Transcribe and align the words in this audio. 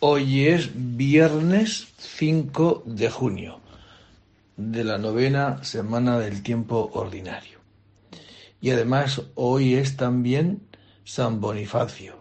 Hoy 0.00 0.46
es 0.46 0.70
viernes 0.74 1.88
5 1.98 2.84
de 2.86 3.10
junio 3.10 3.58
de 4.56 4.84
la 4.84 4.96
novena 4.96 5.64
semana 5.64 6.20
del 6.20 6.44
tiempo 6.44 6.88
ordinario. 6.94 7.58
Y 8.60 8.70
además 8.70 9.22
hoy 9.34 9.74
es 9.74 9.96
también 9.96 10.68
San 11.02 11.40
Bonifacio, 11.40 12.14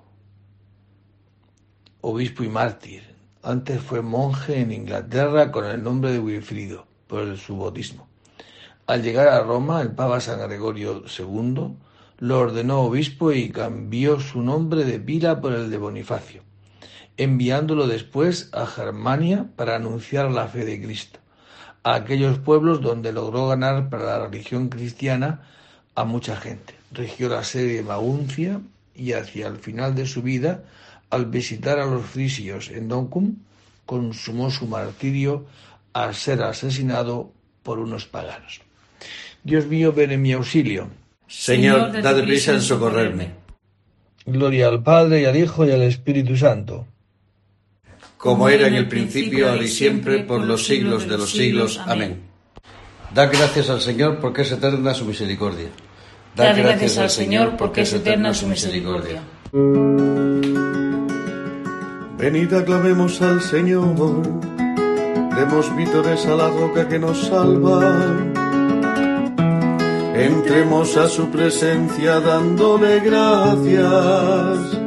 obispo 2.01 2.43
y 2.43 2.49
mártir. 2.49 3.03
Antes 3.43 3.79
fue 3.79 4.01
monje 4.01 4.59
en 4.59 4.71
Inglaterra 4.71 5.51
con 5.51 5.65
el 5.65 5.83
nombre 5.83 6.11
de 6.11 6.17
Wilfrido 6.17 6.87
por 7.05 7.37
su 7.37 7.59
bautismo. 7.59 8.07
Al 8.87 9.03
llegar 9.03 9.27
a 9.27 9.43
Roma, 9.43 9.83
el 9.83 9.91
Papa 9.91 10.19
San 10.19 10.39
Gregorio 10.39 11.03
II 11.15 11.75
lo 12.17 12.39
ordenó 12.39 12.81
obispo 12.81 13.31
y 13.31 13.51
cambió 13.51 14.19
su 14.19 14.41
nombre 14.41 14.83
de 14.83 14.99
pila 14.99 15.39
por 15.39 15.53
el 15.53 15.69
de 15.69 15.77
Bonifacio 15.77 16.46
enviándolo 17.17 17.87
después 17.87 18.49
a 18.53 18.65
Germania 18.65 19.47
para 19.55 19.75
anunciar 19.75 20.31
la 20.31 20.47
fe 20.47 20.65
de 20.65 20.81
Cristo, 20.81 21.19
a 21.83 21.95
aquellos 21.95 22.37
pueblos 22.37 22.81
donde 22.81 23.11
logró 23.11 23.47
ganar 23.47 23.89
para 23.89 24.05
la 24.05 24.27
religión 24.27 24.69
cristiana 24.69 25.41
a 25.95 26.03
mucha 26.03 26.37
gente. 26.37 26.75
Regió 26.91 27.27
la 27.27 27.43
sede 27.43 27.73
de 27.73 27.83
Maguncia 27.83 28.61
y 28.95 29.13
hacia 29.13 29.47
el 29.47 29.57
final 29.57 29.95
de 29.95 30.05
su 30.05 30.21
vida, 30.21 30.63
al 31.09 31.25
visitar 31.25 31.79
a 31.79 31.85
los 31.85 32.05
frisios 32.05 32.69
en 32.69 32.87
Doncum, 32.87 33.35
consumó 33.85 34.51
su 34.51 34.67
martirio 34.67 35.45
al 35.93 36.13
ser 36.13 36.43
asesinado 36.43 37.31
por 37.63 37.79
unos 37.79 38.05
paganos. 38.05 38.61
Dios 39.43 39.65
mío, 39.65 39.93
ven 39.93 40.11
en 40.11 40.21
mi 40.21 40.33
auxilio. 40.33 40.89
Señor, 41.27 42.01
dad 42.01 42.21
prisa 42.23 42.53
en 42.53 42.61
socorrerme. 42.61 43.31
Gloria 44.25 44.67
al 44.67 44.83
Padre 44.83 45.21
y 45.21 45.25
al 45.25 45.37
Hijo 45.37 45.65
y 45.65 45.71
al 45.71 45.83
Espíritu 45.83 46.35
Santo 46.35 46.85
como 48.17 48.49
era 48.49 48.67
en 48.67 48.75
el 48.75 48.87
principio, 48.87 49.49
ahora 49.49 49.63
y 49.63 49.67
siempre, 49.67 50.19
por 50.19 50.41
los 50.43 50.65
siglos 50.65 51.07
de 51.07 51.17
los 51.17 51.31
siglos. 51.31 51.79
Amén. 51.85 52.21
Da 53.13 53.27
gracias 53.27 53.69
al 53.69 53.81
Señor 53.81 54.19
porque 54.19 54.41
es 54.41 54.51
eterna 54.51 54.93
su 54.93 55.05
misericordia. 55.05 55.69
Da 56.35 56.53
gracias 56.53 56.97
al 56.97 57.09
Señor 57.09 57.55
porque 57.57 57.81
es 57.81 57.93
eterna 57.93 58.33
su 58.33 58.47
misericordia. 58.47 59.21
Venid 62.17 62.53
aclamemos 62.53 63.21
al 63.21 63.41
Señor, 63.41 64.23
demos 65.35 65.75
vítores 65.75 66.25
a 66.25 66.35
la 66.35 66.49
roca 66.49 66.87
que 66.87 66.99
nos 66.99 67.27
salva. 67.27 67.95
Entremos 70.15 70.97
a 70.97 71.07
su 71.07 71.29
presencia 71.29 72.19
dándole 72.19 72.99
gracias 72.99 74.86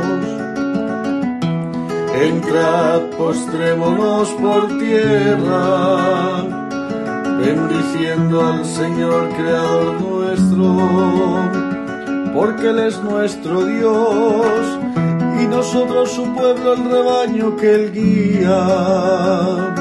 Entrad, 2.13 3.01
postrémonos 3.17 4.27
por 4.31 4.67
tierra, 4.77 6.43
bendiciendo 7.39 8.45
al 8.45 8.65
Señor 8.65 9.29
Creador 9.29 10.01
nuestro, 10.01 10.77
porque 12.33 12.69
Él 12.69 12.79
es 12.79 13.01
nuestro 13.01 13.63
Dios 13.63 14.79
y 15.41 15.47
nosotros 15.47 16.11
su 16.11 16.25
pueblo, 16.33 16.73
el 16.73 16.91
rebaño 16.91 17.55
que 17.55 17.75
Él 17.75 17.91
guía. 17.93 19.73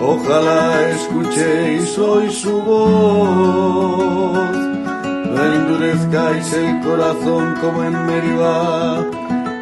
Ojalá 0.00 0.88
escuchéis 0.90 1.98
hoy 1.98 2.30
su 2.30 2.62
voz, 2.62 4.38
no 5.26 5.44
endurezcáis 5.44 6.52
el 6.52 6.80
corazón 6.82 7.56
como 7.60 7.82
en 7.82 8.06
Meribá 8.06 9.04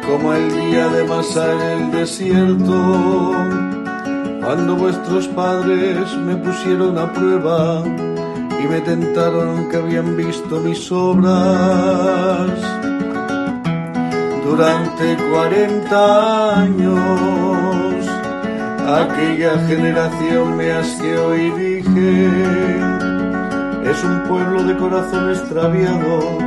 como 0.07 0.33
el 0.33 0.49
día 0.49 0.87
de 0.87 1.03
Masa 1.03 1.53
en 1.53 1.61
el 1.61 1.91
desierto, 1.91 3.33
cuando 4.41 4.75
vuestros 4.75 5.27
padres 5.27 6.15
me 6.25 6.37
pusieron 6.37 6.97
a 6.97 7.11
prueba 7.11 7.83
y 7.85 8.67
me 8.67 8.79
tentaron 8.81 9.69
que 9.69 9.77
habían 9.77 10.15
visto 10.15 10.61
mis 10.61 10.89
obras. 10.91 12.51
Durante 14.45 15.17
cuarenta 15.29 16.61
años, 16.61 18.07
aquella 18.87 19.59
generación 19.67 20.55
me 20.55 20.71
asqueó 20.71 21.35
y 21.35 21.49
dije, 21.51 22.27
es 23.83 24.03
un 24.05 24.23
pueblo 24.23 24.63
de 24.63 24.77
corazón 24.77 25.31
extraviado 25.31 26.46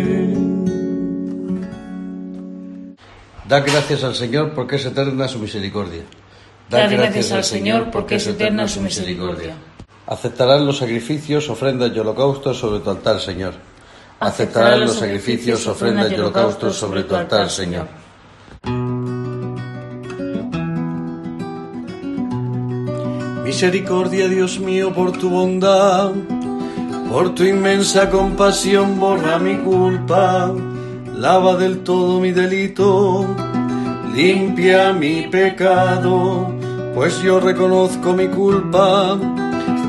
Da 3.51 3.59
gracias 3.59 4.05
al 4.05 4.15
Señor 4.15 4.53
porque 4.53 4.77
es 4.77 4.85
eterna 4.85 5.27
su 5.27 5.37
misericordia. 5.37 6.03
Da 6.69 6.87
gracias 6.87 7.33
al 7.33 7.43
Señor 7.43 7.91
porque 7.91 8.15
es 8.15 8.25
eterna 8.25 8.65
su 8.65 8.79
misericordia. 8.79 9.55
Aceptarán 10.07 10.65
los 10.65 10.77
sacrificios, 10.77 11.49
ofrendas 11.49 11.91
y 11.93 11.99
holocaustos 11.99 12.57
sobre 12.57 12.79
tu 12.79 12.89
altar, 12.89 13.19
Señor. 13.19 13.55
Aceptarán 14.21 14.79
los 14.79 14.93
sacrificios, 14.93 15.67
ofrendas 15.67 16.09
y 16.13 16.15
holocaustos 16.15 16.77
sobre 16.77 17.03
tu 17.03 17.13
altar, 17.13 17.49
Señor. 17.49 17.89
Misericordia, 23.43 24.29
Dios 24.29 24.61
mío, 24.61 24.93
por 24.93 25.11
tu 25.11 25.29
bondad, 25.29 26.11
por 27.09 27.35
tu 27.35 27.43
inmensa 27.43 28.09
compasión, 28.09 28.97
borra 28.97 29.39
mi 29.39 29.57
culpa 29.57 30.53
lava 31.21 31.55
del 31.55 31.83
todo 31.83 32.19
mi 32.19 32.31
delito, 32.31 33.27
limpia 34.11 34.91
mi 34.91 35.27
pecado, 35.27 36.51
pues 36.95 37.21
yo 37.21 37.39
reconozco 37.39 38.13
mi 38.13 38.27
culpa, 38.27 39.19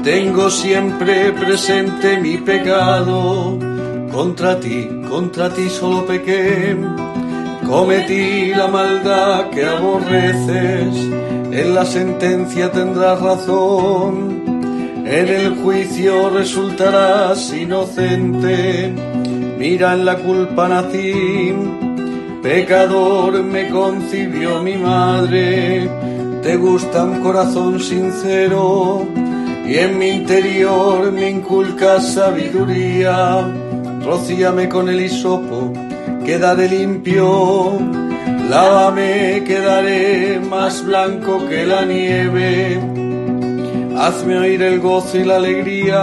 tengo 0.04 0.50
siempre 0.50 1.32
presente 1.32 2.18
mi 2.18 2.36
pecado, 2.36 3.58
contra 4.12 4.60
ti, 4.60 4.86
contra 5.08 5.48
ti 5.48 5.70
solo 5.70 6.04
pequé, 6.04 6.76
cometí 7.66 8.52
la 8.54 8.68
maldad 8.68 9.48
que 9.48 9.64
aborreces, 9.64 10.94
en 11.50 11.74
la 11.74 11.86
sentencia 11.86 12.70
tendrás 12.70 13.18
razón, 13.22 14.42
en 15.06 15.28
el 15.28 15.54
juicio 15.62 16.28
resultarás 16.28 17.54
inocente 17.54 19.11
mira 19.62 19.92
en 19.92 20.04
la 20.04 20.16
culpa 20.16 20.66
nací, 20.66 21.54
pecador 22.42 23.44
me 23.44 23.68
concibió 23.68 24.60
mi 24.60 24.76
madre, 24.76 25.88
te 26.42 26.56
gusta 26.56 27.04
un 27.04 27.20
corazón 27.20 27.78
sincero 27.78 29.06
y 29.64 29.76
en 29.84 30.00
mi 30.00 30.08
interior 30.08 31.12
me 31.12 31.30
inculcas 31.30 32.14
sabiduría, 32.14 33.46
rocíame 34.04 34.68
con 34.68 34.88
el 34.88 35.00
hisopo, 35.00 35.72
quedaré 36.24 36.68
limpio, 36.68 37.78
lávame, 38.50 39.44
quedaré 39.46 40.40
más 40.40 40.84
blanco 40.84 41.38
que 41.48 41.64
la 41.64 41.84
nieve, 41.84 42.80
hazme 43.96 44.38
oír 44.38 44.60
el 44.60 44.80
gozo 44.80 45.18
y 45.18 45.24
la 45.24 45.36
alegría, 45.36 46.02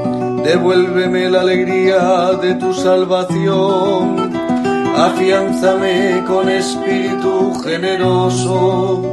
Devuélveme 0.43 1.29
la 1.29 1.41
alegría 1.41 2.31
de 2.41 2.55
tu 2.55 2.73
salvación, 2.73 4.31
afianzame 4.97 6.23
con 6.27 6.49
espíritu 6.49 7.53
generoso 7.63 9.11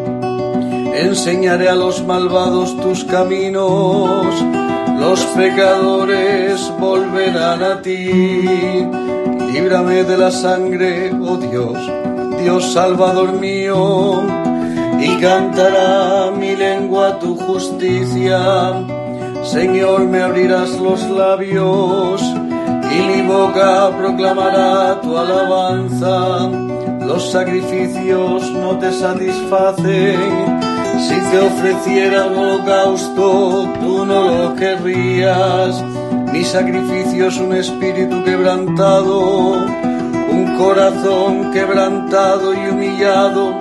enseñaré 0.99 1.69
a 1.69 1.75
los 1.75 2.05
malvados 2.05 2.77
tus 2.81 3.05
caminos, 3.05 4.27
los 4.99 5.25
pecadores 5.37 6.73
volverán 6.79 7.63
a 7.63 7.81
ti. 7.83 8.11
Líbrame 9.53 10.05
de 10.05 10.19
la 10.19 10.31
sangre, 10.31 11.13
oh 11.13 11.37
Dios, 11.37 11.79
Dios 12.43 12.73
Salvador 12.73 13.33
mío, 13.33 14.23
y 15.01 15.21
cantará 15.21 16.31
mi 16.33 16.57
lengua 16.57 17.19
tu 17.19 17.37
justicia. 17.37 18.98
Señor, 19.51 20.05
me 20.05 20.23
abrirás 20.23 20.79
los 20.79 21.09
labios 21.09 22.23
y 22.23 23.01
mi 23.09 23.23
boca 23.27 23.91
proclamará 23.97 25.01
tu 25.01 25.17
alabanza. 25.17 26.51
Los 27.07 27.31
sacrificios 27.31 28.51
no 28.53 28.79
te 28.79 28.93
satisfacen 28.93 30.59
si 30.99 31.15
te 31.31 31.39
ofreciera 31.39 32.27
un 32.27 32.37
holocausto, 32.39 33.73
tú 33.81 34.05
no 34.05 34.23
lo 34.25 34.57
querrías. 34.57 35.85
Mi 36.33 36.45
sacrificio 36.45 37.29
es 37.29 37.39
un 37.39 37.55
espíritu 37.55 38.23
quebrantado, 38.25 39.53
un 40.31 40.57
corazón 40.59 41.53
quebrantado 41.53 42.53
y 42.53 42.69
humillado, 42.69 43.57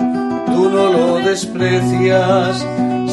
tú 0.46 0.68
no 0.68 0.92
lo 0.92 1.14
desprecias. 1.18 2.66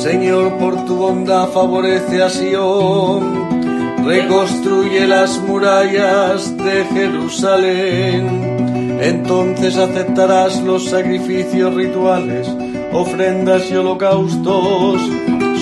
Señor, 0.06 0.60
por 0.60 0.86
tu 0.86 0.98
bondad 0.98 1.48
favorece 1.48 2.22
a 2.22 2.30
Sion, 2.30 4.06
reconstruye 4.06 5.08
las 5.08 5.40
murallas 5.40 6.56
de 6.58 6.86
Jerusalén. 6.94 9.00
Entonces 9.02 9.76
aceptarás 9.76 10.62
los 10.62 10.92
sacrificios 10.92 11.74
rituales 11.74 12.48
ofrendas 12.94 13.64
y 13.72 13.78
holocaustos, 13.78 15.02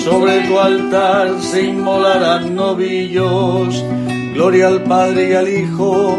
sobre 0.04 0.40
tu 0.40 0.58
altar 0.58 1.40
se 1.40 1.62
inmolarán 1.62 2.54
novillos, 2.54 3.82
gloria 4.34 4.66
al 4.66 4.82
Padre 4.82 5.30
y 5.30 5.32
al 5.32 5.48
Hijo 5.48 6.18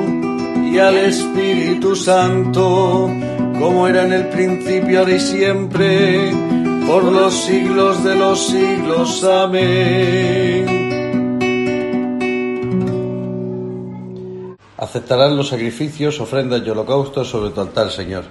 y 0.73 0.79
al 0.79 0.97
Espíritu 0.97 1.95
Santo, 1.95 3.07
como 3.59 3.87
era 3.87 4.03
en 4.03 4.13
el 4.13 4.29
principio, 4.29 5.01
ahora 5.01 5.13
y 5.13 5.19
siempre, 5.19 6.31
por 6.87 7.03
los 7.03 7.33
siglos 7.33 8.03
de 8.03 8.15
los 8.15 8.47
siglos. 8.47 9.23
Amén. 9.23 10.85
Aceptarán 14.77 15.35
los 15.35 15.49
sacrificios, 15.49 16.19
ofrendas 16.19 16.61
y 16.65 16.69
holocaustos 16.69 17.29
sobre 17.29 17.49
tu 17.51 17.61
altar, 17.61 17.91
Señor 17.91 18.23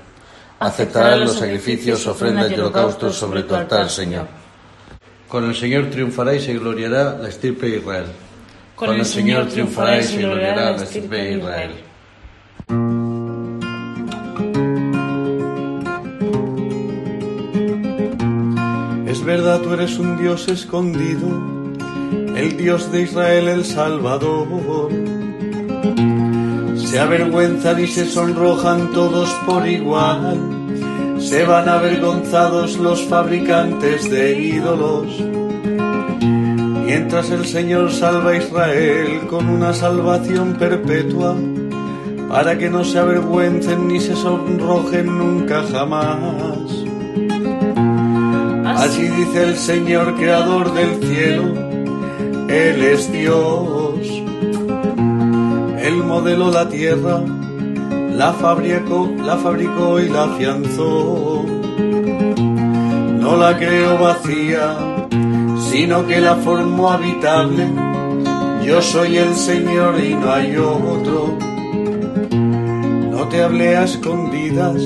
aceptarás 0.58 1.20
los 1.20 1.38
sacrificios, 1.38 2.06
ofrendas 2.06 2.50
y 2.50 2.54
holocaustos 2.54 3.16
sobre 3.16 3.42
tu 3.42 3.54
altar, 3.54 3.90
Señor. 3.90 4.26
Con 5.28 5.44
el 5.44 5.54
Señor 5.54 5.90
triunfará 5.90 6.34
y 6.34 6.40
se 6.40 6.54
gloriará 6.54 7.18
la 7.18 7.28
estirpe 7.28 7.66
de 7.66 7.78
Israel. 7.78 8.06
Con 8.74 8.94
el 8.94 9.04
Señor 9.04 9.48
triunfará 9.48 9.98
y 9.98 10.04
se 10.04 10.18
gloriará 10.18 10.72
la 10.72 10.84
estirpe 10.84 11.16
de 11.16 11.32
Israel. 11.32 13.03
Es 19.24 19.28
verdad, 19.28 19.60
tú 19.62 19.72
eres 19.72 19.98
un 19.98 20.18
Dios 20.18 20.48
escondido, 20.48 21.26
el 22.36 22.58
Dios 22.58 22.92
de 22.92 23.04
Israel, 23.04 23.48
el 23.48 23.64
Salvador 23.64 24.90
se 26.76 26.98
avergüenzan 26.98 27.82
y 27.82 27.86
se 27.86 28.04
sonrojan 28.04 28.92
todos 28.92 29.30
por 29.46 29.66
igual. 29.66 30.38
Se 31.18 31.46
van 31.46 31.70
avergonzados 31.70 32.76
los 32.76 33.02
fabricantes 33.04 34.10
de 34.10 34.38
ídolos. 34.38 35.06
Mientras 36.84 37.30
el 37.30 37.46
Señor 37.46 37.92
salva 37.92 38.32
a 38.32 38.36
Israel 38.36 39.20
con 39.30 39.48
una 39.48 39.72
salvación 39.72 40.52
perpetua, 40.58 41.34
para 42.28 42.58
que 42.58 42.68
no 42.68 42.84
se 42.84 42.98
avergüencen 42.98 43.88
ni 43.88 44.00
se 44.00 44.16
sonrojen 44.16 45.06
nunca 45.16 45.62
jamás. 45.72 46.83
Así 48.84 49.02
dice 49.08 49.42
el 49.44 49.56
Señor 49.56 50.14
creador 50.16 50.72
del 50.74 50.92
cielo, 51.02 51.44
Él 52.48 52.82
es 52.82 53.10
Dios 53.10 54.24
él 55.84 56.02
modeló 56.02 56.50
la 56.50 56.66
tierra, 56.66 57.20
la 58.10 58.32
fabricó, 58.32 59.06
la 59.22 59.36
fabricó 59.36 60.00
y 60.00 60.08
la 60.08 60.24
afianzó. 60.24 61.44
No 63.20 63.36
la 63.36 63.54
creó 63.58 63.98
vacía, 63.98 64.78
sino 65.70 66.06
que 66.06 66.22
la 66.22 66.36
formó 66.36 66.90
habitable. 66.90 67.68
Yo 68.64 68.80
soy 68.80 69.18
el 69.18 69.34
Señor 69.34 70.00
y 70.02 70.14
no 70.14 70.32
hay 70.32 70.56
otro. 70.56 71.36
No 73.10 73.28
te 73.28 73.42
hablé 73.42 73.76
a 73.76 73.84
escondidas 73.84 74.80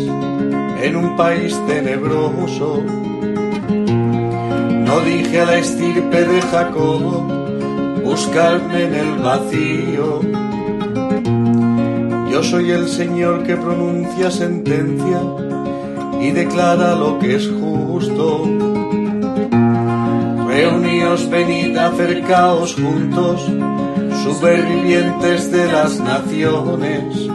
en 0.82 0.96
un 0.96 1.16
país 1.16 1.56
tenebroso. 1.68 2.82
Dije 5.04 5.40
a 5.40 5.46
la 5.46 5.58
estirpe 5.58 6.24
de 6.24 6.40
Jacob, 6.42 7.00
buscarme 8.04 8.84
en 8.84 8.94
el 8.94 9.18
vacío 9.18 10.20
yo 12.38 12.44
soy 12.44 12.70
el 12.70 12.88
Señor 12.88 13.42
que 13.42 13.56
pronuncia 13.56 14.30
sentencia 14.30 15.22
y 16.20 16.30
declara 16.30 16.94
lo 16.94 17.18
que 17.18 17.34
es 17.34 17.48
justo. 17.48 18.44
Reuníos, 20.46 21.28
venid, 21.30 21.76
acercaos 21.76 22.75
juntos, 22.75 23.44
supervivientes 24.23 25.50
de 25.50 25.73
las 25.73 25.99
naciones. 25.99 27.26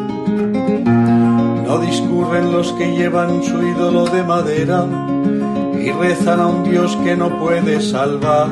No 1.67 1.79
discurren 1.79 2.51
los 2.53 2.71
que 2.73 2.95
llevan 2.95 3.43
su 3.43 3.61
ídolo 3.61 4.05
de 4.05 4.23
madera 4.23 4.85
y 5.83 5.91
rezan 5.91 6.39
a 6.39 6.47
un 6.47 6.63
Dios 6.63 6.95
que 7.03 7.17
no 7.17 7.37
puede 7.39 7.81
salvar. 7.81 8.47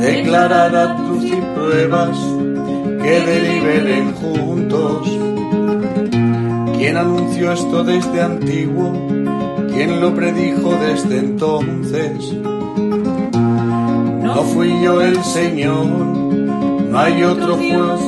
Declarad 0.00 0.96
tus 1.06 1.24
y 1.24 1.36
pruebas 1.54 2.18
que 3.00 3.20
deliberen 3.20 4.12
juntos. 4.14 5.08
¿Quién 6.76 6.96
anunció 6.96 7.52
esto 7.52 7.84
desde 7.84 8.20
antiguo? 8.20 8.92
¿Quién 9.72 10.00
lo 10.00 10.12
predijo 10.12 10.72
desde 10.74 11.18
entonces? 11.18 12.32
No 14.24 14.42
fui 14.54 14.82
yo 14.82 15.00
el 15.00 15.22
Señor, 15.22 15.86
no 15.86 16.98
hay 16.98 17.22
otro 17.22 17.56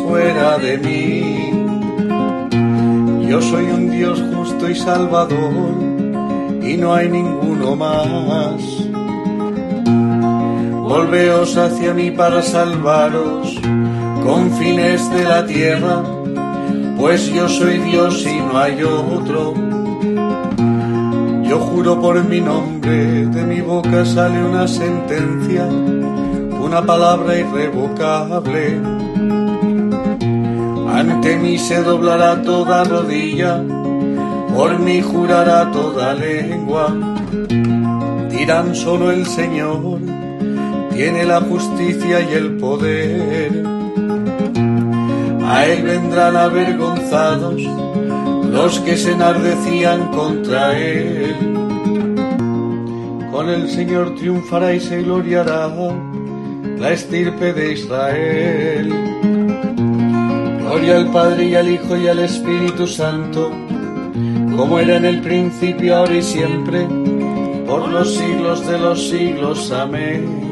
fuera 0.08 0.58
de 0.58 0.78
mí. 0.78 1.52
Yo 3.28 3.40
soy 3.40 3.66
un 3.66 3.90
Dios 3.90 4.20
justo 4.34 4.68
y 4.68 4.74
salvador 4.74 5.91
y 6.62 6.76
no 6.76 6.94
hay 6.94 7.08
ninguno 7.08 7.76
más. 7.76 8.62
Volveos 10.88 11.56
hacia 11.56 11.94
mí 11.94 12.10
para 12.10 12.42
salvaros 12.42 13.58
confines 14.24 15.10
de 15.10 15.24
la 15.24 15.44
tierra, 15.46 16.02
pues 16.96 17.26
yo 17.32 17.48
soy 17.48 17.78
Dios 17.78 18.24
y 18.24 18.38
no 18.38 18.58
hay 18.58 18.82
otro. 18.82 19.54
Yo 21.42 21.58
juro 21.58 22.00
por 22.00 22.22
mi 22.24 22.40
nombre, 22.40 23.26
de 23.26 23.42
mi 23.44 23.60
boca 23.60 24.04
sale 24.04 24.42
una 24.44 24.68
sentencia, 24.68 25.66
una 25.66 26.82
palabra 26.82 27.36
irrevocable. 27.38 28.80
Ante 30.88 31.36
mí 31.36 31.58
se 31.58 31.82
doblará 31.82 32.42
toda 32.42 32.84
rodilla, 32.84 33.62
por 34.54 34.78
mí 34.78 35.00
jurará 35.00 35.70
toda 35.72 36.14
lengua. 36.14 36.94
Dirán 38.30 38.74
solo 38.74 39.10
el 39.10 39.26
Señor, 39.26 39.98
tiene 40.92 41.24
la 41.24 41.40
justicia 41.40 42.20
y 42.20 42.34
el 42.34 42.56
poder 42.56 43.82
a 45.52 45.66
él 45.66 45.82
vendrán 45.82 46.34
avergonzados 46.34 47.60
los 48.50 48.80
que 48.80 48.96
se 48.96 49.12
enardecían 49.12 50.08
contra 50.08 50.78
él. 50.78 51.34
Con 53.30 53.50
el 53.50 53.68
Señor 53.68 54.14
triunfará 54.14 54.72
y 54.72 54.80
se 54.80 55.02
gloriará 55.02 55.68
la 56.78 56.90
estirpe 56.90 57.52
de 57.52 57.72
Israel. 57.74 58.92
Gloria 60.60 60.96
al 60.96 61.10
Padre 61.10 61.44
y 61.44 61.54
al 61.54 61.68
Hijo 61.68 61.96
y 61.98 62.08
al 62.08 62.20
Espíritu 62.20 62.86
Santo, 62.86 63.50
como 64.56 64.78
era 64.78 64.96
en 64.96 65.04
el 65.04 65.20
principio, 65.20 65.96
ahora 65.96 66.16
y 66.16 66.22
siempre, 66.22 66.86
por 67.66 67.88
los 67.88 68.14
siglos 68.14 68.66
de 68.66 68.78
los 68.78 69.08
siglos. 69.08 69.70
Amén. 69.72 70.42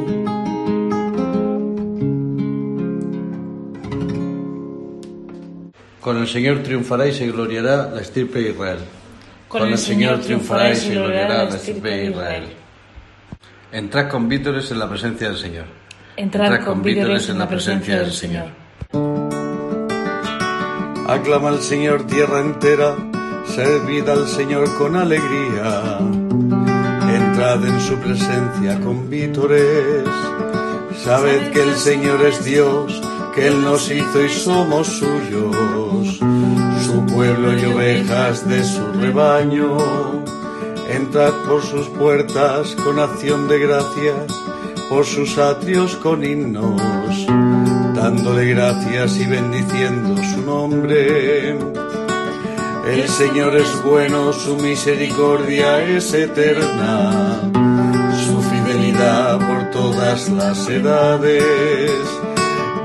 Con 6.01 6.19
el 6.19 6.27
Señor 6.27 6.63
triunfará 6.63 7.07
y 7.07 7.13
se 7.13 7.27
gloriará 7.31 7.91
la 7.95 8.01
estirpe 8.01 8.41
de 8.41 8.51
Israel. 8.51 8.79
Con 9.49 9.69
el 9.69 9.79
Señor 9.79 10.21
triunfará 10.21 10.71
y 10.71 10.77
se 10.77 10.95
gloriará 10.95 11.45
la 11.45 11.57
estirpe 11.57 11.89
de 11.89 12.05
Israel. 12.07 12.45
Entrad 13.73 14.09
con 14.09 14.29
vítores 14.29 14.71
en 14.71 14.79
la 14.79 14.89
presencia 14.89 15.29
del 15.29 15.37
Señor. 15.37 15.67
Entrad 16.17 16.65
con 16.65 16.83
vítores 16.83 17.29
en 17.29 17.39
la 17.39 17.49
presencia 17.49 18.01
del 18.01 18.13
Señor. 18.13 18.47
Aclama 21.07 21.49
al 21.49 21.61
Señor 21.61 22.07
tierra 22.07 22.41
entera, 22.41 22.97
servid 23.51 24.09
al 24.09 24.29
Señor 24.29 24.73
con 24.79 24.97
alegría. 24.97 25.99
Entrad 27.15 27.65
en 27.67 27.81
su 27.81 27.97
presencia 27.97 28.81
con 28.81 29.11
vítores. 29.11 30.05
Sabed 31.03 31.51
que 31.51 31.63
el 31.63 31.75
Señor 31.75 32.21
es 32.23 32.45
Dios 32.45 33.03
que 33.35 33.49
Él 33.49 33.63
nos 33.63 33.91
hizo 33.91 34.25
y 34.25 34.29
somos 34.29 34.87
suyos, 34.87 36.19
su 36.87 37.07
pueblo 37.13 37.59
y 37.59 37.65
ovejas 37.65 38.49
de 38.49 38.63
su 38.63 38.87
rebaño. 38.93 39.77
Entrad 40.89 41.33
por 41.49 41.63
sus 41.63 41.89
puertas 41.89 42.75
con 42.85 42.99
acción 42.99 43.49
de 43.49 43.59
gracias, 43.61 44.33
por 44.89 45.05
sus 45.05 45.39
atrios 45.39 45.97
con 45.97 46.25
himnos, 46.25 47.27
dándole 47.95 48.47
gracias 48.55 49.17
y 49.19 49.27
bendiciendo 49.27 50.17
su 50.35 50.43
nombre. 50.43 51.90
El 52.87 53.09
Señor 53.09 53.57
es 53.57 53.83
bueno, 53.83 54.33
su 54.33 54.57
misericordia 54.57 55.83
es 55.83 56.13
eterna, 56.13 57.41
su 58.27 58.41
fidelidad 58.43 59.39
por 59.39 59.71
todas 59.71 60.29
las 60.31 60.69
edades 60.69 62.21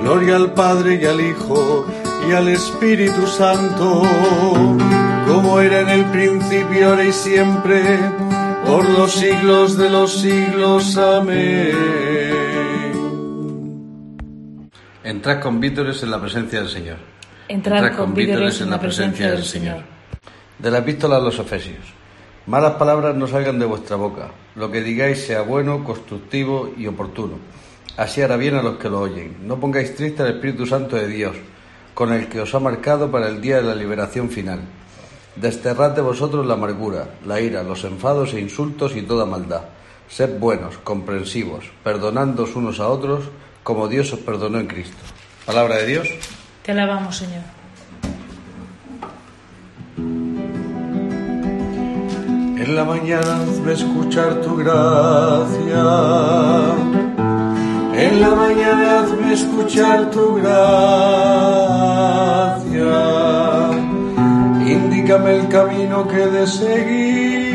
Gloria 0.06 0.36
al 0.36 0.54
Padre 0.54 1.00
y 1.02 1.06
al 1.06 1.20
Hijo 1.20 1.84
y 2.30 2.32
al 2.32 2.48
Espíritu 2.50 3.26
Santo, 3.26 4.04
como 5.26 5.60
era 5.60 5.80
en 5.80 5.90
el 5.90 6.06
principio, 6.12 6.90
ahora 6.90 7.06
y 7.06 7.12
siempre, 7.12 7.82
por 8.68 8.88
los 8.88 9.12
siglos 9.14 9.76
de 9.80 9.90
los 9.90 10.14
siglos. 10.14 10.96
Amén. 10.96 11.72
Entrad 15.04 15.42
con 15.42 15.60
vítores 15.60 16.04
en 16.04 16.12
la 16.12 16.22
presencia 16.22 16.60
del 16.60 16.70
Señor. 16.70 17.15
Entrad 17.48 17.96
con 17.96 18.14
vítores 18.14 18.60
en 18.62 18.72
la 18.72 18.80
presencia 18.80 19.30
del 19.32 19.44
Señor. 19.44 19.84
De 20.58 20.72
la 20.72 20.80
epístola 20.80 21.18
a 21.18 21.20
los 21.20 21.38
Efesios. 21.38 21.94
Malas 22.48 22.74
palabras 22.74 23.16
no 23.16 23.28
salgan 23.28 23.60
de 23.60 23.66
vuestra 23.66 23.98
boca. 23.98 24.32
Lo 24.56 24.72
que 24.72 24.82
digáis 24.82 25.26
sea 25.26 25.42
bueno, 25.42 25.84
constructivo 25.84 26.74
y 26.78 26.88
oportuno 26.88 27.38
Así 27.98 28.22
hará 28.22 28.36
bien 28.36 28.56
a 28.56 28.62
los 28.62 28.78
que 28.78 28.90
lo 28.90 29.00
oyen. 29.00 29.38
No 29.44 29.60
pongáis 29.60 29.96
triste 29.96 30.24
al 30.24 30.36
Espíritu 30.36 30.66
Santo 30.66 30.96
de 30.98 31.08
Dios, 31.08 31.36
con 31.94 32.12
el 32.12 32.28
que 32.28 32.42
os 32.42 32.54
ha 32.54 32.60
marcado 32.60 33.10
para 33.10 33.30
el 33.30 33.40
día 33.40 33.58
de 33.58 33.64
la 33.64 33.76
liberación 33.76 34.30
final. 34.30 34.62
Desterrad 35.36 35.92
de 35.92 36.02
vosotros 36.02 36.46
la 36.46 36.56
amargura, 36.56 37.16
la 37.26 37.40
ira, 37.40 37.64
los 37.64 37.84
enfados 37.84 38.34
e 38.34 38.42
insultos 38.42 38.96
y 38.96 39.04
toda 39.04 39.26
maldad. 39.26 39.62
Sed 40.10 40.40
buenos, 40.40 40.78
comprensivos, 40.80 41.66
perdonándoos 41.84 42.56
unos 42.56 42.80
a 42.80 42.90
otros, 42.90 43.26
como 43.64 43.88
Dios 43.88 44.12
os 44.12 44.20
perdonó 44.20 44.60
en 44.60 44.68
Cristo. 44.68 44.98
Palabra 45.46 45.78
de 45.78 45.86
Dios. 45.86 46.10
Te 46.66 46.72
alabamos, 46.72 47.18
Señor. 47.18 47.44
En 52.58 52.76
la 52.76 52.84
mañana 52.84 53.42
hazme 53.44 53.74
escuchar 53.74 54.42
tu 54.42 54.56
gracia 54.58 55.84
en 57.98 58.20
la 58.20 58.36
mañana 58.36 59.00
hazme 59.00 59.34
escuchar 59.34 60.12
tu 60.12 60.36
gracia. 60.36 60.56
Indícame 64.68 65.38
el 65.38 65.48
camino 65.48 66.06
que 66.08 66.28
de 66.28 66.46
seguir. 66.46 67.46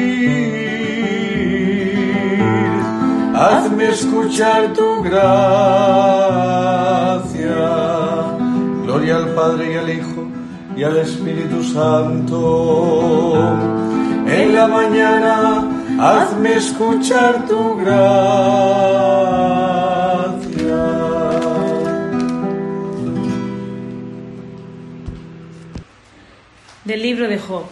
Hazme 3.34 3.90
escuchar 3.90 4.72
tu 4.72 5.02
gracia. 5.02 5.20
Gloria 9.10 9.28
al 9.28 9.34
Padre 9.34 9.72
y 9.72 9.76
al 9.76 9.90
Hijo 9.90 10.28
y 10.76 10.84
al 10.84 10.96
Espíritu 10.98 11.64
Santo. 11.64 13.34
En 14.24 14.54
la 14.54 14.68
mañana 14.68 15.68
hazme 15.98 16.54
escuchar 16.54 17.44
tu 17.48 17.76
gracia. 17.78 18.20
Del 26.84 27.02
libro 27.02 27.26
de 27.26 27.38
Job. 27.38 27.64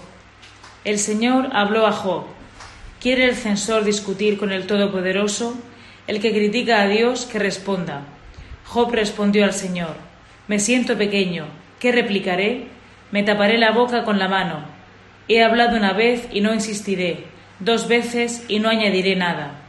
El 0.85 0.99
Señor 0.99 1.51
habló 1.53 1.87
a 1.87 1.93
Job. 1.93 2.25
¿Quiere 3.01 3.27
el 3.27 3.37
censor 3.37 3.85
discutir 3.85 4.39
con 4.39 4.51
el 4.51 4.67
Todopoderoso? 4.67 5.55
El 6.09 6.21
que 6.21 6.33
critica 6.33 6.81
a 6.81 6.89
Dios, 6.89 7.27
que 7.27 7.39
responda. 7.39 8.03
Job 8.67 8.93
respondió 8.93 9.45
al 9.45 9.53
Señor. 9.53 10.08
Me 10.49 10.59
siento 10.59 10.97
pequeño. 10.97 11.47
¿Qué 11.79 11.93
replicaré? 11.93 12.69
Me 13.13 13.23
taparé 13.23 13.59
la 13.59 13.71
boca 13.71 14.05
con 14.05 14.19
la 14.19 14.29
mano. 14.29 14.65
He 15.29 15.43
hablado 15.43 15.77
una 15.77 15.93
vez 15.93 16.27
y 16.33 16.41
no 16.41 16.55
insistiré, 16.55 17.25
dos 17.61 17.87
veces 17.87 18.45
y 18.49 18.59
no 18.59 18.71
añadiré 18.71 19.15
nada. 19.15 19.61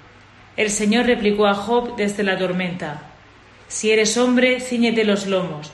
El 0.56 0.70
Señor 0.70 1.06
replicó 1.06 1.48
a 1.48 1.54
Job 1.54 1.98
desde 1.98 2.24
la 2.24 2.38
tormenta. 2.38 3.02
Si 3.68 3.92
eres 3.92 4.18
hombre, 4.18 4.62
ciñete 4.62 5.04
los 5.04 5.28
lomos. 5.28 5.72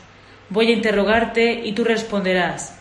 Voy 0.50 0.68
a 0.68 0.74
interrogarte 0.74 1.62
y 1.64 1.74
tú 1.74 1.84
responderás. 1.84 2.76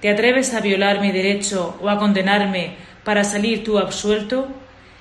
¿Te 0.00 0.10
atreves 0.10 0.52
a 0.52 0.60
violar 0.60 1.00
mi 1.00 1.12
derecho 1.12 1.78
o 1.80 1.88
a 1.88 1.98
condenarme 1.98 2.76
para 3.04 3.24
salir 3.24 3.64
tú 3.64 3.78
absuelto? 3.78 4.48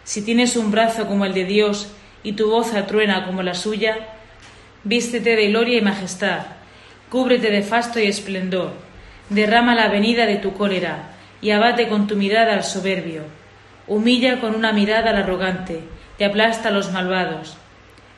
Si 0.05 0.21
tienes 0.21 0.55
un 0.55 0.71
brazo 0.71 1.07
como 1.07 1.25
el 1.25 1.33
de 1.33 1.43
Dios 1.43 1.91
y 2.23 2.31
tu 2.31 2.49
voz 2.49 2.73
atruena 2.73 3.25
como 3.25 3.43
la 3.43 3.53
suya, 3.53 4.16
vístete 4.83 5.35
de 5.35 5.47
gloria 5.49 5.77
y 5.77 5.81
majestad, 5.81 6.45
cúbrete 7.09 7.49
de 7.49 7.61
fasto 7.61 7.99
y 7.99 8.07
esplendor, 8.07 8.73
derrama 9.29 9.75
la 9.75 9.87
venida 9.87 10.25
de 10.25 10.37
tu 10.37 10.53
cólera 10.53 11.11
y 11.41 11.51
abate 11.51 11.87
con 11.87 12.07
tu 12.07 12.15
mirada 12.15 12.53
al 12.53 12.63
soberbio, 12.63 13.23
humilla 13.87 14.39
con 14.39 14.55
una 14.55 14.71
mirada 14.71 15.11
al 15.11 15.17
arrogante 15.17 15.81
y 16.19 16.23
aplasta 16.23 16.69
a 16.69 16.71
los 16.71 16.91
malvados. 16.91 17.57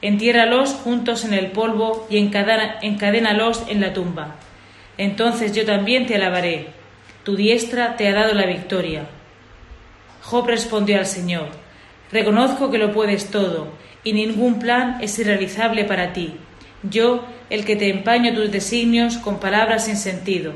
Entiérralos 0.02 0.72
juntos 0.74 1.26
en 1.26 1.34
el 1.34 1.48
polvo 1.48 2.08
y 2.10 2.18
encadénalos 2.18 3.64
en 3.68 3.82
la 3.82 3.94
tumba 3.94 4.36
entonces 5.00 5.54
yo 5.54 5.66
también 5.66 6.06
te 6.06 6.16
alabaré. 6.16 6.68
Tu 7.24 7.38
diestra 7.38 7.96
te 7.96 8.10
ha 8.10 8.14
dado 8.14 8.34
la 8.34 8.46
victoria. 8.46 9.08
Job 10.22 10.46
respondió 10.46 11.00
al 11.00 11.06
Señor, 11.06 11.48
Reconozco 12.12 12.70
que 12.70 12.78
lo 12.78 12.92
puedes 12.92 13.32
todo, 13.32 13.72
y 14.04 14.12
ningún 14.12 14.60
plan 14.60 14.98
es 15.00 15.18
irrealizable 15.18 15.86
para 15.86 16.12
ti. 16.12 16.36
Yo, 16.84 17.26
el 17.50 17.66
que 17.66 17.76
te 17.76 17.90
empaño 17.90 18.34
tus 18.34 18.52
designios 18.52 19.18
con 19.18 19.40
palabras 19.40 19.86
sin 19.86 19.98
sentido. 19.98 20.54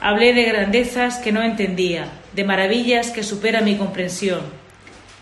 Hablé 0.00 0.34
de 0.34 0.44
grandezas 0.44 1.18
que 1.18 1.32
no 1.32 1.42
entendía, 1.42 2.08
de 2.34 2.44
maravillas 2.44 3.10
que 3.10 3.22
superan 3.22 3.64
mi 3.64 3.76
comprensión. 3.76 4.40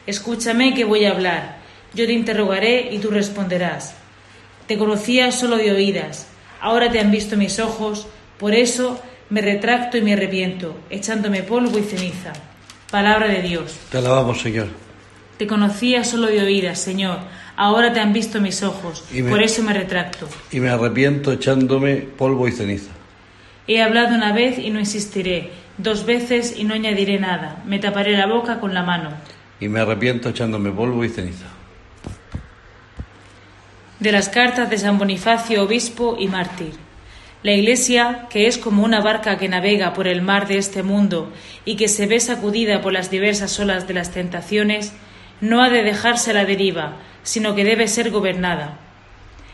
Escúchame 0.07 0.75
que 0.75 0.85
voy 0.85 1.05
a 1.05 1.11
hablar, 1.11 1.59
yo 1.95 2.07
te 2.07 2.13
interrogaré 2.13 2.89
y 2.93 2.99
tú 2.99 3.11
responderás. 3.11 3.95
Te 4.67 4.79
conocía 4.79 5.31
solo 5.31 5.57
de 5.57 5.73
oídas, 5.73 6.27
ahora 6.61 6.91
te 6.91 7.01
han 7.01 7.11
visto 7.11 7.37
mis 7.37 7.59
ojos, 7.59 8.07
por 8.39 8.55
eso 8.55 9.01
me 9.31 9.43
retracto 9.43 9.97
y 9.97 10.03
me 10.03 10.15
arrepiento, 10.15 10.77
echándome 10.91 11.43
polvo 11.43 11.79
y 11.79 11.83
ceniza. 11.83 12.33
Palabra 12.91 13.29
de 13.29 13.43
Dios. 13.43 13.77
Te 13.91 13.99
alabamos, 13.99 14.41
Señor. 14.41 14.69
Te 15.39 15.47
conocía 15.47 16.05
solo 16.05 16.29
de 16.29 16.41
oídas, 16.41 16.79
Señor. 16.79 17.19
Ahora 17.57 17.93
te 17.93 18.01
han 18.01 18.13
visto 18.13 18.41
mis 18.41 18.63
ojos. 18.63 19.05
por 19.29 19.43
eso 19.43 19.63
me 19.63 19.73
retracto. 19.73 20.29
Y 20.51 20.61
me 20.61 20.71
arrepiento 20.71 21.33
echándome 21.33 21.97
polvo 21.97 22.49
y 22.49 22.53
ceniza. 22.53 22.91
He 23.67 23.81
hablado 23.81 24.15
una 24.15 24.33
vez 24.33 24.59
y 24.59 24.71
no 24.71 24.81
insistiré. 24.81 25.51
Dos 25.79 26.05
veces 26.05 26.55
y 26.57 26.65
no 26.65 26.75
añadiré 26.75 27.19
nada. 27.19 27.63
Me 27.67 27.79
taparé 27.79 28.17
la 28.17 28.27
boca 28.27 28.61
con 28.61 28.75
la 28.75 28.83
mano. 28.83 29.11
Y 29.61 29.69
me 29.69 29.81
arrepiento 29.81 30.29
echándome 30.29 30.71
polvo 30.71 31.05
y 31.05 31.09
ceniza. 31.09 31.47
De 34.01 34.13
las 34.13 34.29
cartas 34.29 34.69
de 34.69 34.79
San 34.79 34.99
Bonifacio, 34.99 35.63
obispo 35.63 36.17
y 36.19 36.29
mártir. 36.29 36.73
La 37.43 37.53
Iglesia, 37.53 38.27
que 38.31 38.47
es 38.47 38.59
como 38.59 38.83
una 38.83 39.01
barca 39.01 39.39
que 39.39 39.49
navega 39.49 39.93
por 39.93 40.09
el 40.09 40.23
mar 40.23 40.49
de 40.49 40.59
este 40.59 40.83
mundo 40.83 41.33
y 41.65 41.77
que 41.77 41.89
se 41.89 42.07
ve 42.07 42.19
sacudida 42.19 42.81
por 42.81 42.93
las 42.93 43.11
diversas 43.11 43.59
olas 43.61 43.87
de 43.87 43.95
las 43.95 44.11
tentaciones, 44.11 44.93
no 45.45 45.63
ha 45.63 45.69
de 45.69 45.83
dejarse 45.83 46.31
a 46.31 46.35
la 46.35 46.47
deriva, 46.47 46.97
sino 47.23 47.55
que 47.55 47.65
debe 47.65 47.87
ser 47.87 48.11
gobernada. 48.11 48.79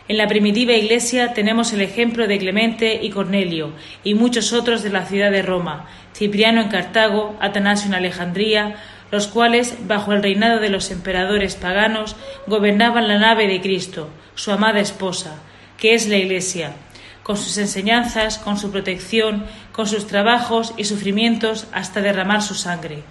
En 0.06 0.18
la 0.18 0.28
primitiva 0.28 0.72
Iglesia 0.72 1.34
tenemos 1.34 1.72
el 1.72 1.80
ejemplo 1.80 2.28
de 2.28 2.38
Clemente 2.38 3.00
y 3.02 3.10
Cornelio 3.10 3.72
y 4.04 4.14
muchos 4.14 4.52
otros 4.52 4.84
de 4.84 4.90
la 4.90 5.04
ciudad 5.04 5.32
de 5.32 5.42
Roma, 5.42 5.86
Cipriano 6.14 6.60
en 6.60 6.68
Cartago, 6.68 7.36
Atanasio 7.40 7.88
en 7.88 7.94
Alejandría, 7.94 8.76
los 9.10 9.26
cuales, 9.26 9.78
bajo 9.88 10.12
el 10.12 10.22
reinado 10.22 10.60
de 10.60 10.68
los 10.68 10.92
emperadores 10.92 11.56
paganos, 11.56 12.14
gobernaban 12.46 13.08
la 13.08 13.18
nave 13.18 13.48
de 13.48 13.60
Cristo, 13.60 14.10
su 14.36 14.52
amada 14.52 14.78
esposa, 14.78 15.42
que 15.76 15.94
es 15.94 16.06
la 16.06 16.16
Iglesia, 16.18 16.72
con 17.24 17.36
sus 17.36 17.58
enseñanzas, 17.58 18.38
con 18.38 18.58
su 18.58 18.70
protección, 18.70 19.44
con 19.72 19.88
sus 19.88 20.06
trabajos 20.06 20.72
y 20.76 20.84
sufrimientos 20.84 21.66
hasta 21.72 22.00
derramar 22.00 22.42
su 22.42 22.54
sangre. 22.54 23.02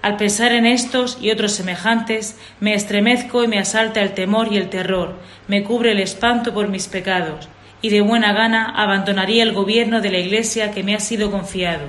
Al 0.00 0.16
pensar 0.16 0.52
en 0.52 0.64
estos 0.64 1.18
y 1.20 1.32
otros 1.32 1.52
semejantes, 1.52 2.38
me 2.60 2.74
estremezco 2.74 3.42
y 3.42 3.48
me 3.48 3.58
asalta 3.58 4.00
el 4.00 4.14
temor 4.14 4.52
y 4.52 4.56
el 4.56 4.70
terror, 4.70 5.16
me 5.48 5.64
cubre 5.64 5.90
el 5.90 5.98
espanto 5.98 6.54
por 6.54 6.68
mis 6.68 6.86
pecados, 6.86 7.48
y 7.82 7.90
de 7.90 8.00
buena 8.00 8.32
gana 8.32 8.72
abandonaría 8.76 9.42
el 9.42 9.52
gobierno 9.52 10.00
de 10.00 10.10
la 10.10 10.18
Iglesia 10.18 10.70
que 10.70 10.84
me 10.84 10.94
ha 10.94 11.00
sido 11.00 11.32
confiado, 11.32 11.86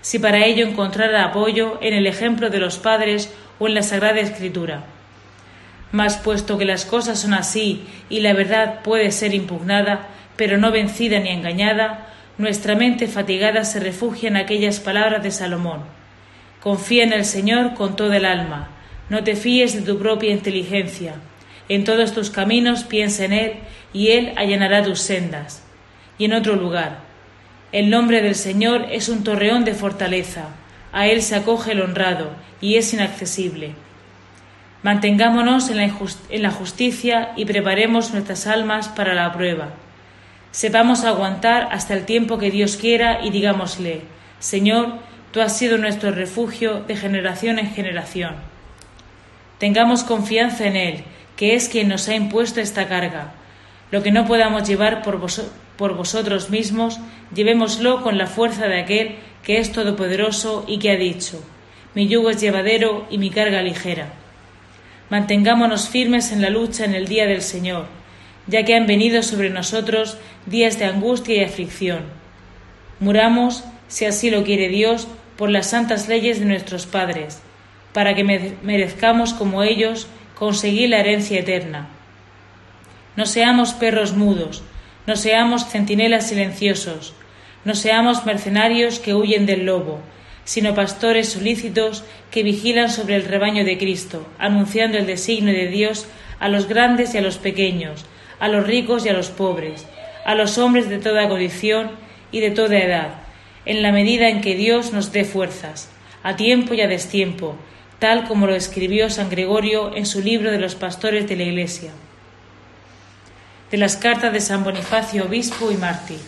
si 0.00 0.18
para 0.18 0.44
ello 0.46 0.66
encontrara 0.66 1.22
apoyo 1.24 1.78
en 1.82 1.92
el 1.92 2.06
ejemplo 2.06 2.48
de 2.48 2.58
los 2.58 2.78
padres 2.78 3.32
o 3.58 3.68
en 3.68 3.74
la 3.74 3.82
Sagrada 3.82 4.20
Escritura. 4.20 4.84
Mas 5.92 6.16
puesto 6.16 6.56
que 6.56 6.64
las 6.64 6.86
cosas 6.86 7.20
son 7.20 7.34
así 7.34 7.86
y 8.08 8.20
la 8.20 8.32
verdad 8.32 8.80
puede 8.82 9.12
ser 9.12 9.34
impugnada, 9.34 10.08
pero 10.36 10.56
no 10.56 10.72
vencida 10.72 11.20
ni 11.20 11.28
engañada, 11.28 12.08
nuestra 12.38 12.74
mente 12.74 13.06
fatigada 13.06 13.64
se 13.64 13.80
refugia 13.80 14.28
en 14.28 14.36
aquellas 14.36 14.80
palabras 14.80 15.22
de 15.22 15.30
Salomón. 15.30 16.03
Confía 16.64 17.04
en 17.04 17.12
el 17.12 17.24
Señor 17.24 17.74
con 17.74 17.94
toda 17.94 18.16
el 18.16 18.24
alma, 18.24 18.68
no 19.10 19.22
te 19.22 19.36
fíes 19.36 19.74
de 19.74 19.82
tu 19.82 19.98
propia 19.98 20.32
inteligencia. 20.32 21.14
En 21.68 21.84
todos 21.84 22.12
tus 22.12 22.30
caminos 22.30 22.82
piensa 22.82 23.24
en 23.26 23.32
Él, 23.34 23.52
y 23.92 24.08
Él 24.08 24.32
allanará 24.36 24.82
tus 24.82 24.98
sendas. 24.98 25.62
Y 26.18 26.24
en 26.24 26.32
otro 26.32 26.56
lugar, 26.56 27.00
el 27.70 27.90
nombre 27.90 28.20
del 28.22 28.34
Señor 28.34 28.86
es 28.90 29.08
un 29.08 29.22
torreón 29.22 29.64
de 29.64 29.74
fortaleza, 29.74 30.48
a 30.92 31.06
Él 31.06 31.22
se 31.22 31.36
acoge 31.36 31.72
el 31.72 31.82
honrado, 31.82 32.30
y 32.60 32.76
es 32.76 32.92
inaccesible. 32.92 33.74
Mantengámonos 34.82 35.70
en 35.70 35.76
la, 35.76 35.92
en 36.30 36.42
la 36.42 36.50
justicia 36.50 37.32
y 37.36 37.44
preparemos 37.44 38.12
nuestras 38.12 38.48
almas 38.48 38.88
para 38.88 39.14
la 39.14 39.32
prueba 39.32 39.74
Sepamos 40.54 41.02
aguantar 41.02 41.68
hasta 41.72 41.94
el 41.94 42.04
tiempo 42.04 42.38
que 42.38 42.52
Dios 42.52 42.76
quiera 42.76 43.24
y 43.24 43.30
digámosle, 43.30 44.02
Señor, 44.38 44.98
tú 45.34 45.40
has 45.40 45.58
sido 45.58 45.76
nuestro 45.76 46.12
refugio 46.12 46.84
de 46.86 46.96
generación 46.96 47.58
en 47.58 47.68
generación. 47.68 48.36
Tengamos 49.58 50.04
confianza 50.04 50.66
en 50.66 50.76
Él, 50.76 51.04
que 51.36 51.56
es 51.56 51.68
quien 51.68 51.88
nos 51.88 52.08
ha 52.08 52.14
impuesto 52.14 52.60
esta 52.60 52.86
carga. 52.86 53.34
Lo 53.90 54.04
que 54.04 54.12
no 54.12 54.26
podamos 54.26 54.66
llevar 54.66 55.02
por, 55.02 55.20
por 55.76 55.96
vosotros 55.96 56.50
mismos, 56.50 57.00
llevémoslo 57.34 58.02
con 58.02 58.16
la 58.16 58.28
fuerza 58.28 58.68
de 58.68 58.80
aquel 58.80 59.16
que 59.42 59.58
es 59.58 59.72
todopoderoso 59.72 60.64
y 60.68 60.78
que 60.78 60.92
ha 60.92 60.96
dicho, 60.96 61.44
mi 61.94 62.06
yugo 62.08 62.30
es 62.30 62.40
llevadero 62.40 63.06
y 63.10 63.18
mi 63.18 63.30
carga 63.30 63.60
ligera. 63.60 64.12
Mantengámonos 65.10 65.88
firmes 65.88 66.30
en 66.32 66.40
la 66.40 66.48
lucha 66.48 66.84
en 66.84 66.94
el 66.94 67.08
día 67.08 67.26
del 67.26 67.42
Señor 67.42 67.86
ya 68.46 68.64
que 68.64 68.74
han 68.74 68.86
venido 68.86 69.22
sobre 69.22 69.50
nosotros 69.50 70.18
días 70.46 70.78
de 70.78 70.84
angustia 70.84 71.36
y 71.36 71.44
aflicción. 71.44 72.00
Muramos, 73.00 73.64
si 73.88 74.04
así 74.04 74.30
lo 74.30 74.44
quiere 74.44 74.68
Dios, 74.68 75.08
por 75.36 75.50
las 75.50 75.70
santas 75.70 76.08
leyes 76.08 76.38
de 76.40 76.46
nuestros 76.46 76.86
padres, 76.86 77.40
para 77.92 78.14
que 78.14 78.24
merezcamos 78.24 79.32
como 79.32 79.62
ellos 79.62 80.08
conseguir 80.34 80.90
la 80.90 81.00
herencia 81.00 81.40
eterna. 81.40 81.88
No 83.16 83.26
seamos 83.26 83.72
perros 83.72 84.14
mudos, 84.14 84.62
no 85.06 85.16
seamos 85.16 85.68
centinelas 85.68 86.28
silenciosos, 86.28 87.14
no 87.64 87.74
seamos 87.74 88.26
mercenarios 88.26 88.98
que 88.98 89.14
huyen 89.14 89.46
del 89.46 89.64
lobo, 89.64 90.00
sino 90.44 90.74
pastores 90.74 91.30
solícitos 91.30 92.04
que 92.30 92.42
vigilan 92.42 92.90
sobre 92.90 93.16
el 93.16 93.24
rebaño 93.24 93.64
de 93.64 93.78
Cristo, 93.78 94.26
anunciando 94.38 94.98
el 94.98 95.06
designio 95.06 95.54
de 95.54 95.68
Dios 95.68 96.06
a 96.40 96.48
los 96.48 96.68
grandes 96.68 97.14
y 97.14 97.18
a 97.18 97.22
los 97.22 97.38
pequeños, 97.38 98.04
a 98.40 98.48
los 98.48 98.66
ricos 98.66 99.06
y 99.06 99.08
a 99.08 99.14
los 99.14 99.28
pobres, 99.30 99.86
a 100.24 100.34
los 100.34 100.58
hombres 100.58 100.88
de 100.88 100.98
toda 100.98 101.28
condición 101.28 101.92
y 102.30 102.40
de 102.40 102.50
toda 102.50 102.78
edad, 102.78 103.23
en 103.66 103.82
la 103.82 103.92
medida 103.92 104.28
en 104.28 104.40
que 104.40 104.54
Dios 104.54 104.92
nos 104.92 105.12
dé 105.12 105.24
fuerzas, 105.24 105.88
a 106.22 106.36
tiempo 106.36 106.74
y 106.74 106.80
a 106.80 106.88
destiempo, 106.88 107.56
tal 107.98 108.26
como 108.26 108.46
lo 108.46 108.54
escribió 108.54 109.10
San 109.10 109.30
Gregorio 109.30 109.94
en 109.94 110.06
su 110.06 110.20
libro 110.20 110.50
de 110.50 110.58
los 110.58 110.74
pastores 110.74 111.28
de 111.28 111.36
la 111.36 111.44
Iglesia. 111.44 111.92
De 113.70 113.76
las 113.78 113.96
cartas 113.96 114.32
de 114.32 114.40
San 114.40 114.64
Bonifacio, 114.64 115.24
obispo 115.24 115.70
y 115.70 115.76
mártir. 115.76 116.18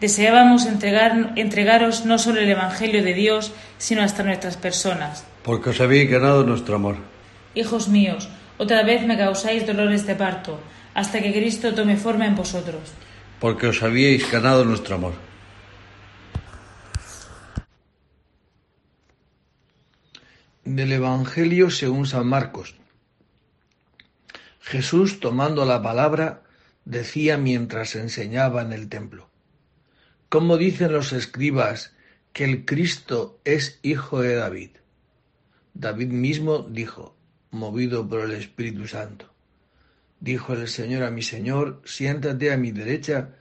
Deseábamos 0.00 0.66
entregar, 0.66 1.32
entregaros 1.36 2.04
no 2.04 2.18
solo 2.18 2.40
el 2.40 2.48
Evangelio 2.48 3.02
de 3.02 3.14
Dios, 3.14 3.52
sino 3.78 4.02
hasta 4.02 4.22
nuestras 4.22 4.56
personas. 4.56 5.24
Porque 5.42 5.70
os 5.70 5.80
habéis 5.80 6.10
ganado 6.10 6.44
nuestro 6.44 6.76
amor. 6.76 6.96
Hijos 7.54 7.88
míos, 7.88 8.28
otra 8.58 8.82
vez 8.82 9.06
me 9.06 9.16
causáis 9.16 9.66
dolores 9.66 10.06
de 10.06 10.14
parto 10.14 10.60
hasta 10.94 11.20
que 11.20 11.32
Cristo 11.32 11.74
tome 11.74 11.96
forma 11.96 12.26
en 12.26 12.36
vosotros. 12.36 12.92
Porque 13.40 13.66
os 13.66 13.82
habíais 13.82 14.30
ganado 14.30 14.64
nuestro 14.64 14.96
amor. 14.96 15.14
Del 20.64 20.92
Evangelio 20.92 21.68
según 21.68 22.06
San 22.06 22.26
Marcos. 22.26 22.74
Jesús, 24.60 25.20
tomando 25.20 25.66
la 25.66 25.82
palabra, 25.82 26.42
decía 26.86 27.36
mientras 27.36 27.94
enseñaba 27.96 28.62
en 28.62 28.72
el 28.72 28.88
templo, 28.88 29.28
¿cómo 30.30 30.56
dicen 30.56 30.90
los 30.90 31.12
escribas 31.12 31.92
que 32.32 32.44
el 32.44 32.64
Cristo 32.64 33.38
es 33.44 33.78
hijo 33.82 34.22
de 34.22 34.36
David? 34.36 34.70
David 35.74 36.08
mismo 36.08 36.60
dijo, 36.60 37.14
movido 37.50 38.08
por 38.08 38.20
el 38.20 38.32
Espíritu 38.32 38.86
Santo. 38.86 39.34
Dijo 40.18 40.54
el 40.54 40.66
Señor 40.68 41.02
a 41.02 41.10
mi 41.10 41.20
Señor, 41.20 41.82
siéntate 41.84 42.54
a 42.54 42.56
mi 42.56 42.72
derecha 42.72 43.34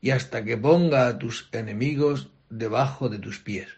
y 0.00 0.10
hasta 0.10 0.44
que 0.44 0.56
ponga 0.56 1.08
a 1.08 1.18
tus 1.18 1.48
enemigos 1.50 2.30
debajo 2.50 3.08
de 3.08 3.18
tus 3.18 3.40
pies. 3.40 3.77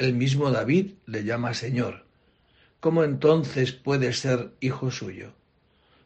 El 0.00 0.14
mismo 0.14 0.50
David 0.50 0.94
le 1.04 1.24
llama 1.24 1.52
Señor. 1.52 2.06
¿Cómo 2.80 3.04
entonces 3.04 3.72
puede 3.72 4.14
ser 4.14 4.54
hijo 4.60 4.90
suyo? 4.90 5.34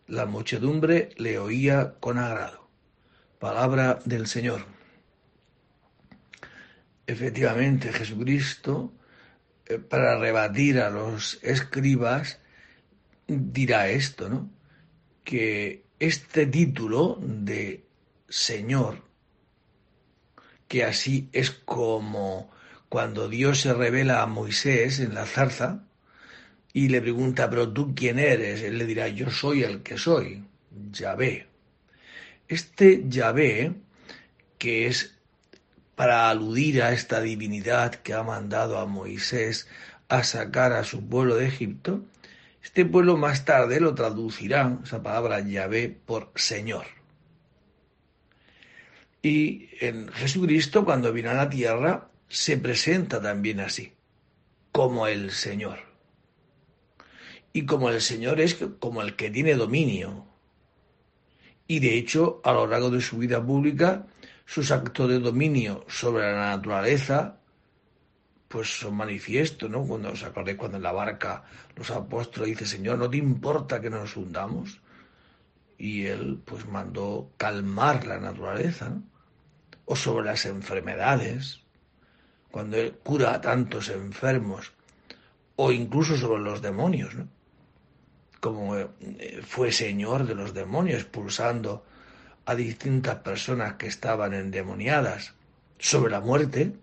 La 0.09 0.26
muchedumbre 0.26 1.11
le 1.16 1.38
oía 1.38 1.94
con 2.00 2.18
agrado. 2.18 2.68
Palabra 3.38 4.00
del 4.04 4.26
Señor. 4.26 4.66
Efectivamente, 7.07 7.92
Jesucristo, 7.92 8.92
eh, 9.64 9.78
para 9.78 10.18
rebatir 10.18 10.80
a 10.80 10.90
los 10.90 11.38
escribas, 11.44 12.40
dirá 13.28 13.90
esto, 13.90 14.28
¿no? 14.28 14.50
que 15.22 15.85
este 16.00 16.46
título 16.46 17.20
de 17.22 17.87
Señor, 18.28 19.04
que 20.66 20.83
así 20.83 21.28
es 21.33 21.52
como 21.52 22.52
cuando 22.94 23.28
Dios 23.28 23.62
se 23.62 23.74
revela 23.74 24.22
a 24.22 24.26
Moisés 24.26 25.00
en 25.00 25.14
la 25.14 25.26
zarza 25.26 25.83
y 26.72 26.90
le 26.90 27.00
pregunta, 27.00 27.50
pero 27.50 27.72
tú 27.72 27.92
quién 27.92 28.20
eres? 28.20 28.62
Él 28.62 28.78
le 28.78 28.87
dirá, 28.87 29.09
yo 29.09 29.33
soy 29.33 29.64
el 29.64 29.83
que 29.83 29.98
soy, 29.98 30.44
Yahvé. 30.92 31.48
Este 32.46 33.02
Yahvé, 33.09 33.74
que 34.59 34.87
es 34.87 35.16
para 35.96 36.30
aludir 36.30 36.85
a 36.85 36.92
esta 36.92 37.20
divinidad 37.20 37.96
que 37.96 38.14
ha 38.14 38.22
mandado 38.22 38.78
a 38.78 38.87
Moisés 38.87 39.66
a 40.09 40.22
sacar 40.22 40.72
a 40.72 40.85
su 40.85 41.04
pueblo 41.04 41.35
de 41.35 41.48
Egipto, 41.48 42.00
este 42.62 42.85
pueblo 42.85 43.16
más 43.16 43.44
tarde 43.44 43.80
lo 43.80 43.92
traducirán, 43.96 44.83
esa 44.85 45.02
palabra 45.02 45.40
Yahvé, 45.40 45.98
por 46.07 46.30
Señor. 46.37 46.87
Y 49.20 49.70
en 49.80 50.07
Jesucristo, 50.12 50.85
cuando 50.85 51.12
viene 51.12 51.30
a 51.30 51.35
la 51.35 51.50
tierra, 51.50 52.11
se 52.29 52.57
presenta 52.59 53.21
también 53.21 53.61
así, 53.61 53.93
como 54.73 55.07
el 55.07 55.31
Señor. 55.31 55.79
Y 57.53 57.67
como 57.67 57.91
el 57.91 58.01
Señor 58.01 58.41
es 58.41 58.57
como 58.81 59.03
el 59.03 59.15
que 59.15 59.31
tiene 59.31 59.55
dominio. 59.55 60.27
Y 61.67 61.79
de 61.79 61.97
hecho, 61.97 62.41
a 62.45 62.53
lo 62.53 62.67
largo 62.67 62.91
de 62.91 63.01
su 63.01 63.19
vida 63.19 63.45
pública, 63.45 64.07
sus 64.45 64.71
actos 64.71 65.09
de 65.09 65.19
dominio 65.19 65.85
sobre 65.89 66.33
la 66.33 66.57
naturaleza, 66.57 67.39
pues 68.49 68.79
son 68.79 68.95
manifiestos, 68.95 69.71
¿no? 69.71 69.85
Cuando 69.85 70.13
os 70.13 70.23
acordáis 70.23 70.57
cuando 70.57 70.77
en 70.77 70.85
la 70.85 70.93
barca 70.93 71.45
los 71.75 71.91
apóstoles 71.91 72.51
dicen, 72.51 72.67
Señor, 72.67 72.99
¿no 72.99 73.11
te 73.11 73.17
importa 73.17 73.81
que 73.81 73.91
nos 73.91 74.17
hundamos? 74.17 74.81
Y 75.79 76.07
él 76.07 76.41
pues 76.45 76.67
mandó 76.67 77.33
calmar 77.37 78.07
la 78.07 78.19
naturaleza, 78.21 78.91
¿no? 78.91 79.03
O 79.87 79.97
sobre 79.97 80.27
las 80.27 80.47
enfermedades, 80.47 81.63
cuando 82.55 82.77
él 82.77 82.97
cura 83.03 83.35
a 83.35 83.40
tantos 83.40 83.88
enfermos, 83.88 84.71
o 85.57 85.73
incluso 85.73 86.17
sobre 86.17 86.40
los 86.40 86.62
demonios, 86.62 87.12
como 88.38 88.77
eh, 88.77 88.88
fue 89.45 89.73
señor 89.73 90.25
de 90.25 90.37
los 90.37 90.55
demonios, 90.55 91.01
expulsando 91.01 91.85
a 92.47 92.55
distintas 92.55 93.17
personas 93.17 93.75
que 93.75 93.88
estaban 93.88 94.35
endemoniadas 94.35 95.35
sobre 95.81 96.12
la 96.12 96.21
muerte, 96.21 96.77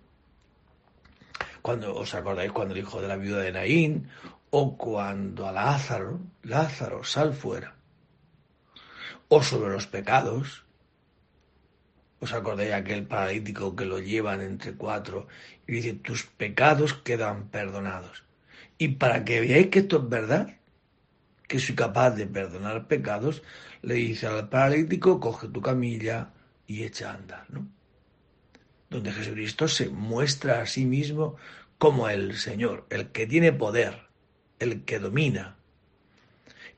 cuando 1.62 1.96
os 1.96 2.16
acordáis 2.16 2.52
cuando 2.52 2.74
el 2.74 2.82
hijo 2.82 3.02
de 3.02 3.08
la 3.08 3.16
viuda 3.16 3.40
de 3.40 3.54
Naín, 3.54 4.10
o 4.50 4.76
cuando 4.76 5.48
a 5.48 5.54
Lázaro, 5.54 6.20
Lázaro, 6.44 7.06
sal 7.06 7.34
fuera, 7.34 7.76
o 9.30 9.42
sobre 9.42 9.72
los 9.72 9.88
pecados, 9.88 10.66
os 12.22 12.32
acordáis 12.34 12.72
aquel 12.72 13.08
paralítico 13.08 13.76
que 13.76 13.86
lo 13.86 14.00
llevan 14.00 14.42
entre 14.42 14.74
cuatro 14.74 15.28
y 15.68 15.74
dice, 15.74 15.94
tus 15.94 16.24
pecados 16.26 16.94
quedan 16.94 17.50
perdonados. 17.50 18.24
Y 18.78 18.90
para 19.02 19.26
que 19.26 19.42
veáis 19.42 19.68
que 19.68 19.80
esto 19.80 19.98
es 19.98 20.08
verdad, 20.10 20.58
que 21.48 21.60
soy 21.60 21.76
capaz 21.76 22.12
de 22.12 22.28
perdonar 22.28 22.88
pecados, 22.88 23.42
le 23.82 23.96
dice 23.96 24.28
al 24.28 24.50
paralítico, 24.50 25.20
coge 25.20 25.48
tu 25.48 25.62
camilla 25.62 26.32
y 26.68 26.84
echa 26.84 27.12
a 27.12 27.16
andar, 27.16 27.46
¿no? 27.50 27.68
Donde 28.90 29.12
Jesucristo 29.12 29.68
se 29.68 29.90
muestra 29.90 30.62
a 30.62 30.66
sí 30.68 30.86
mismo 30.86 31.36
como 31.80 32.08
el 32.08 32.38
Señor, 32.38 32.86
el 32.92 33.12
que 33.12 33.26
tiene 33.26 33.52
poder, 33.52 34.08
el 34.60 34.84
que 34.86 35.00
domina. 35.00 35.58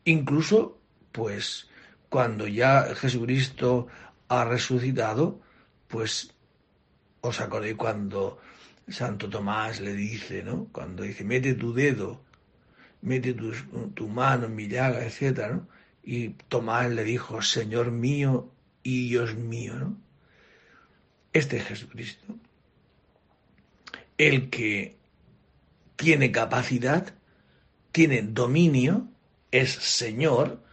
Incluso, 0.06 0.80
pues, 1.12 1.70
cuando 2.10 2.48
ya 2.48 2.96
Jesucristo 2.96 3.88
ha 4.30 4.46
resucitado, 4.46 5.42
pues, 5.88 6.34
os 7.22 7.40
acordáis 7.42 7.76
cuando 7.76 8.40
Santo 8.88 9.30
Tomás 9.30 9.80
le 9.80 9.94
dice, 9.94 10.44
¿no? 10.44 10.68
Cuando 10.72 11.04
dice, 11.04 11.24
mete 11.24 11.54
tu 11.54 11.74
dedo 11.74 12.24
mete 13.04 13.34
tu, 13.34 14.08
mano 14.08 14.46
en 14.48 14.56
mi 14.56 14.68
llaga, 14.68 15.06
etc. 15.06 15.52
¿no? 15.52 15.68
Y 16.04 16.30
Tomás 16.50 16.90
le 16.90 17.04
dijo, 17.04 17.42
Señor 17.42 17.92
mío 17.92 18.52
y 18.82 19.10
Dios 19.10 19.36
mío, 19.36 19.76
¿no? 19.76 19.98
Este 21.32 21.58
es 21.58 21.66
Jesucristo. 21.66 22.36
El 24.18 24.50
que 24.50 24.98
tiene 25.96 26.32
capacidad, 26.32 27.14
tiene 27.92 28.22
dominio, 28.22 29.08
es 29.52 29.72
Señor 29.72 30.64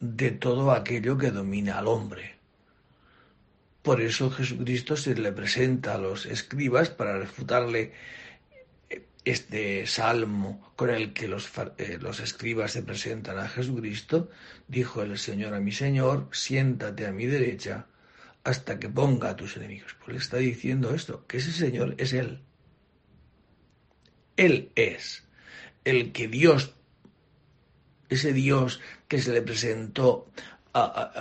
de 0.00 0.30
todo 0.30 0.72
aquello 0.72 1.16
que 1.16 1.30
domina 1.30 1.78
al 1.78 1.86
hombre. 1.86 2.37
Por 3.88 4.02
eso 4.02 4.30
Jesucristo 4.30 4.98
se 4.98 5.14
le 5.14 5.32
presenta 5.32 5.94
a 5.94 5.98
los 5.98 6.26
escribas 6.26 6.90
para 6.90 7.18
refutarle 7.18 7.94
este 9.24 9.86
salmo 9.86 10.74
con 10.76 10.90
el 10.90 11.14
que 11.14 11.26
los, 11.26 11.50
eh, 11.78 11.96
los, 11.98 12.20
escribas 12.20 12.72
se 12.72 12.82
presentan 12.82 13.38
a 13.38 13.48
Jesucristo, 13.48 14.28
dijo 14.66 15.00
el 15.00 15.16
Señor 15.16 15.54
a 15.54 15.60
mi 15.60 15.72
Señor, 15.72 16.28
siéntate 16.32 17.06
a 17.06 17.12
mi 17.12 17.24
derecha 17.24 17.86
hasta 18.44 18.78
que 18.78 18.90
ponga 18.90 19.30
a 19.30 19.36
tus 19.36 19.56
enemigos. 19.56 19.96
Pues 20.00 20.12
le 20.12 20.18
está 20.18 20.36
diciendo 20.36 20.94
esto, 20.94 21.26
que 21.26 21.38
ese 21.38 21.52
Señor 21.52 21.94
es 21.96 22.12
Él. 22.12 22.42
Él 24.36 24.70
es 24.74 25.26
el 25.86 26.12
que 26.12 26.28
Dios, 26.28 26.74
ese 28.10 28.34
Dios 28.34 28.82
que 29.08 29.18
se 29.18 29.32
le 29.32 29.40
presentó 29.40 30.30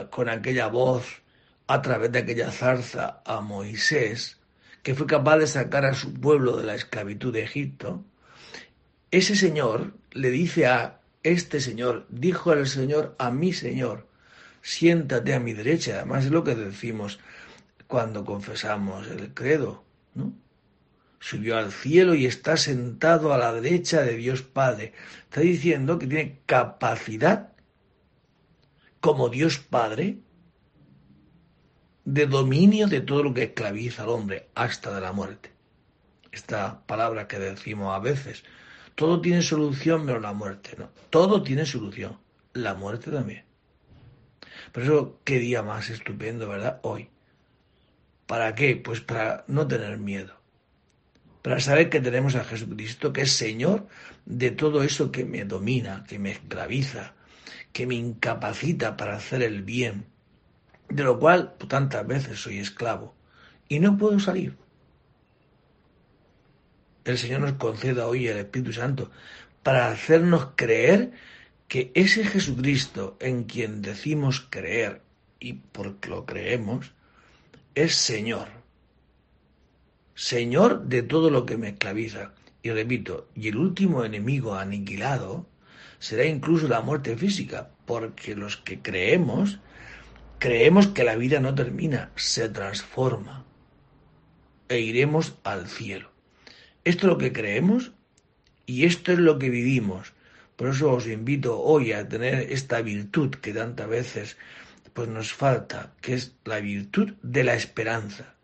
con 0.10 0.28
aquella 0.28 0.68
voz 0.68 1.22
a 1.68 1.82
través 1.82 2.12
de 2.12 2.20
aquella 2.20 2.52
zarza 2.52 3.22
a 3.26 3.42
Moisés, 3.42 4.40
que 4.84 4.96
fue 4.96 5.06
capaz 5.06 5.38
de 5.38 5.48
sacar 5.48 5.86
a 5.86 5.94
su 5.94 6.14
pueblo 6.14 6.56
de 6.58 6.64
la 6.64 6.76
esclavitud 6.76 7.34
de 7.34 7.44
Egipto, 7.44 8.06
ese 9.12 9.36
Señor 9.36 9.94
le 10.12 10.30
dice 10.32 10.68
a 10.68 11.00
este 11.24 11.60
Señor, 11.60 12.06
dijo 12.10 12.54
el 12.54 12.68
Señor 12.68 13.16
a 13.20 13.32
mi 13.32 13.52
Señor, 13.52 14.08
siéntate 14.62 15.34
a 15.34 15.40
mi 15.40 15.54
derecha. 15.54 15.96
Además 15.96 16.26
es 16.26 16.32
lo 16.32 16.44
que 16.44 16.56
decimos 16.56 17.20
cuando 17.88 18.26
confesamos 18.26 19.08
el 19.08 19.34
credo, 19.34 19.84
¿no? 20.16 20.34
Subió 21.20 21.58
al 21.58 21.72
cielo 21.72 22.14
y 22.14 22.26
está 22.26 22.58
sentado 22.58 23.34
a 23.34 23.38
la 23.38 23.52
derecha 23.52 24.02
de 24.04 24.16
Dios 24.16 24.44
Padre. 24.44 24.94
Está 25.24 25.42
diciendo 25.42 25.98
que 25.98 26.06
tiene 26.06 26.40
capacidad 26.46 27.54
como 29.00 29.30
Dios 29.30 29.58
Padre 29.58 30.18
de 32.08 32.26
dominio 32.26 32.88
de 32.88 33.02
todo 33.02 33.22
lo 33.22 33.34
que 33.34 33.44
esclaviza 33.44 34.04
al 34.04 34.10
hombre 34.10 34.48
hasta 34.56 34.96
de 34.96 35.02
la 35.02 35.12
muerte. 35.12 35.52
Esta 36.32 36.82
palabra 36.88 37.28
que 37.28 37.38
decimos 37.38 37.94
a 37.94 38.00
veces, 38.00 38.46
todo 38.96 39.20
tiene 39.20 39.42
solución 39.42 40.06
menos 40.06 40.22
la 40.22 40.32
muerte, 40.32 40.76
¿no? 40.78 40.90
Todo 41.10 41.44
tiene 41.44 41.66
solución, 41.66 42.18
la 42.54 42.76
muerte 42.76 43.12
también. 43.12 43.44
Por 44.72 44.84
eso, 44.84 45.20
qué 45.26 45.40
día 45.40 45.64
más 45.64 45.90
estupendo, 45.90 46.48
¿verdad? 46.48 46.80
Hoy. 46.84 47.10
¿Para 48.26 48.56
qué? 48.56 48.78
Pues 48.78 49.02
para 49.02 49.44
no 49.48 49.68
tener 49.68 49.98
miedo. 49.98 50.34
Para 51.42 51.60
saber 51.60 51.90
que 51.90 52.00
tenemos 52.00 52.36
a 52.36 52.46
Jesucristo, 52.46 53.12
que 53.12 53.24
es 53.24 53.34
Señor 53.34 53.86
de 54.26 54.52
todo 54.52 54.82
eso 54.82 55.12
que 55.12 55.26
me 55.26 55.44
domina, 55.44 56.06
que 56.08 56.20
me 56.20 56.32
esclaviza, 56.32 57.16
que 57.74 57.86
me 57.86 57.96
incapacita 57.96 58.96
para 58.96 59.18
hacer 59.18 59.44
el 59.44 59.64
bien 59.64 60.06
de 60.90 61.04
lo 61.04 61.20
cual 61.20 61.56
tantas 61.68 62.06
veces 62.08 62.40
soy 62.40 62.60
esclavo 62.60 63.14
y 63.68 63.80
no 63.80 63.98
puedo 63.98 64.20
salir. 64.20 64.56
El 67.06 67.18
Señor 67.18 67.42
nos 67.42 67.54
conceda 67.54 68.08
hoy 68.08 68.28
el 68.28 68.38
Espíritu 68.38 68.74
Santo 68.74 69.12
para 69.64 69.90
hacernos 69.90 70.50
creer 70.56 71.12
que 71.68 71.92
ese 71.94 72.24
Jesucristo 72.26 73.18
en 73.20 73.44
quien 73.44 73.82
decimos 73.82 74.46
creer 74.50 75.02
y 75.40 75.54
porque 75.54 76.10
lo 76.10 76.26
creemos, 76.26 76.94
es 77.76 77.96
Señor. 77.96 78.48
Señor 80.16 80.86
de 80.86 81.04
todo 81.04 81.30
lo 81.30 81.46
que 81.46 81.58
me 81.58 81.70
esclaviza. 81.70 82.32
Y 82.64 82.72
repito, 82.72 83.28
y 83.36 83.50
el 83.50 83.58
último 83.58 84.04
enemigo 84.04 84.56
aniquilado 84.56 85.46
será 86.00 86.26
incluso 86.26 86.68
la 86.68 86.82
muerte 86.82 87.16
física, 87.16 87.70
porque 87.86 88.36
los 88.36 88.58
que 88.58 88.82
creemos 88.82 89.60
Creemos 90.40 90.88
que 90.88 91.04
la 91.04 91.16
vida 91.16 91.40
no 91.40 91.56
termina, 91.56 92.12
se 92.16 92.48
transforma 92.48 93.44
e 94.70 94.80
iremos 94.80 95.34
al 95.44 95.68
cielo. 95.68 96.12
Esto 96.84 97.08
es 97.08 97.14
lo 97.14 97.18
que 97.18 97.34
creemos 97.34 97.94
y 98.68 98.86
esto 98.86 99.12
es 99.12 99.18
lo 99.18 99.40
que 99.40 99.50
vivimos. 99.50 100.14
Por 100.56 100.70
eso 100.70 100.92
os 100.92 101.08
invito 101.08 101.60
hoy 101.60 101.92
a 101.92 102.08
tener 102.08 102.52
esta 102.52 102.82
virtud 102.82 103.32
que 103.32 103.52
tantas 103.52 103.90
veces 103.90 104.38
pues 104.94 105.10
nos 105.10 105.34
falta, 105.34 105.94
que 106.02 106.14
es 106.14 106.36
la 106.46 106.60
virtud 106.60 107.14
de 107.24 107.44
la 107.44 107.56
esperanza. 107.56 108.36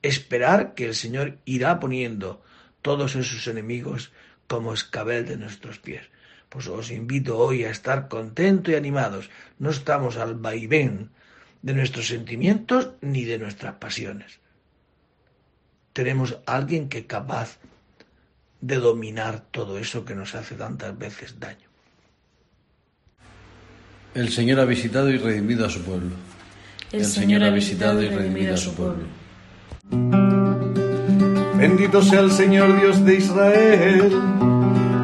Esperar 0.00 0.74
que 0.74 0.86
el 0.86 0.94
Señor 0.94 1.38
irá 1.44 1.80
poniendo 1.80 2.42
todos 2.80 3.14
esos 3.14 3.46
enemigos 3.46 4.10
como 4.46 4.72
escabel 4.72 5.26
de 5.26 5.36
nuestros 5.36 5.78
pies. 5.78 6.08
Pues 6.50 6.66
os 6.66 6.90
invito 6.90 7.38
hoy 7.38 7.64
a 7.64 7.70
estar 7.70 8.08
contentos 8.08 8.74
y 8.74 8.76
animados. 8.76 9.30
No 9.58 9.70
estamos 9.70 10.16
al 10.18 10.34
vaivén 10.34 11.10
de 11.62 11.74
nuestros 11.74 12.08
sentimientos 12.08 12.90
ni 13.00 13.24
de 13.24 13.38
nuestras 13.38 13.74
pasiones. 13.74 14.40
Tenemos 15.92 16.38
a 16.46 16.56
alguien 16.56 16.88
que 16.88 16.98
es 16.98 17.06
capaz 17.06 17.58
de 18.60 18.76
dominar 18.76 19.40
todo 19.52 19.78
eso 19.78 20.04
que 20.04 20.16
nos 20.16 20.34
hace 20.34 20.56
tantas 20.56 20.98
veces 20.98 21.38
daño. 21.38 21.70
El 24.14 24.30
Señor 24.30 24.58
ha 24.58 24.64
visitado 24.64 25.08
y 25.08 25.18
redimido 25.18 25.66
a 25.66 25.70
su 25.70 25.82
pueblo. 25.82 26.10
El, 26.90 27.04
Señor 27.04 27.44
ha 27.44 27.50
visitado 27.50 28.02
y 28.02 28.08
redimido 28.08 28.54
a 28.54 28.56
su 28.56 28.74
pueblo. 28.74 29.04
Bendito 31.56 32.02
sea 32.02 32.20
el 32.20 32.32
Señor 32.32 32.80
Dios 32.80 33.04
de 33.04 33.14
Israel 33.14 34.59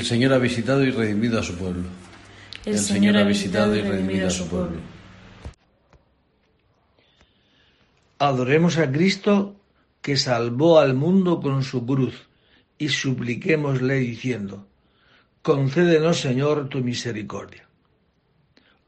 El 0.00 0.06
Señor 0.06 0.32
ha 0.32 0.38
visitado 0.38 0.82
y 0.82 0.90
redimido 0.90 1.38
a 1.38 1.42
su 1.42 1.54
pueblo. 1.58 1.82
El, 2.64 2.78
Señor 2.78 3.18
ha 3.18 3.22
visitado 3.22 3.76
y 3.76 3.82
redimido 3.82 4.28
a 4.28 4.30
su 4.30 4.48
pueblo. 4.48 4.78
Adoremos 8.18 8.78
a 8.78 8.90
Cristo 8.90 9.60
que 10.00 10.16
salvó 10.16 10.78
al 10.78 10.94
mundo 10.94 11.42
con 11.42 11.62
su 11.62 11.84
cruz 11.84 12.14
y 12.78 12.88
supliquémosle 12.88 13.96
diciendo, 13.96 14.66
concédenos 15.42 16.18
Señor 16.18 16.70
tu 16.70 16.78
misericordia. 16.78 17.68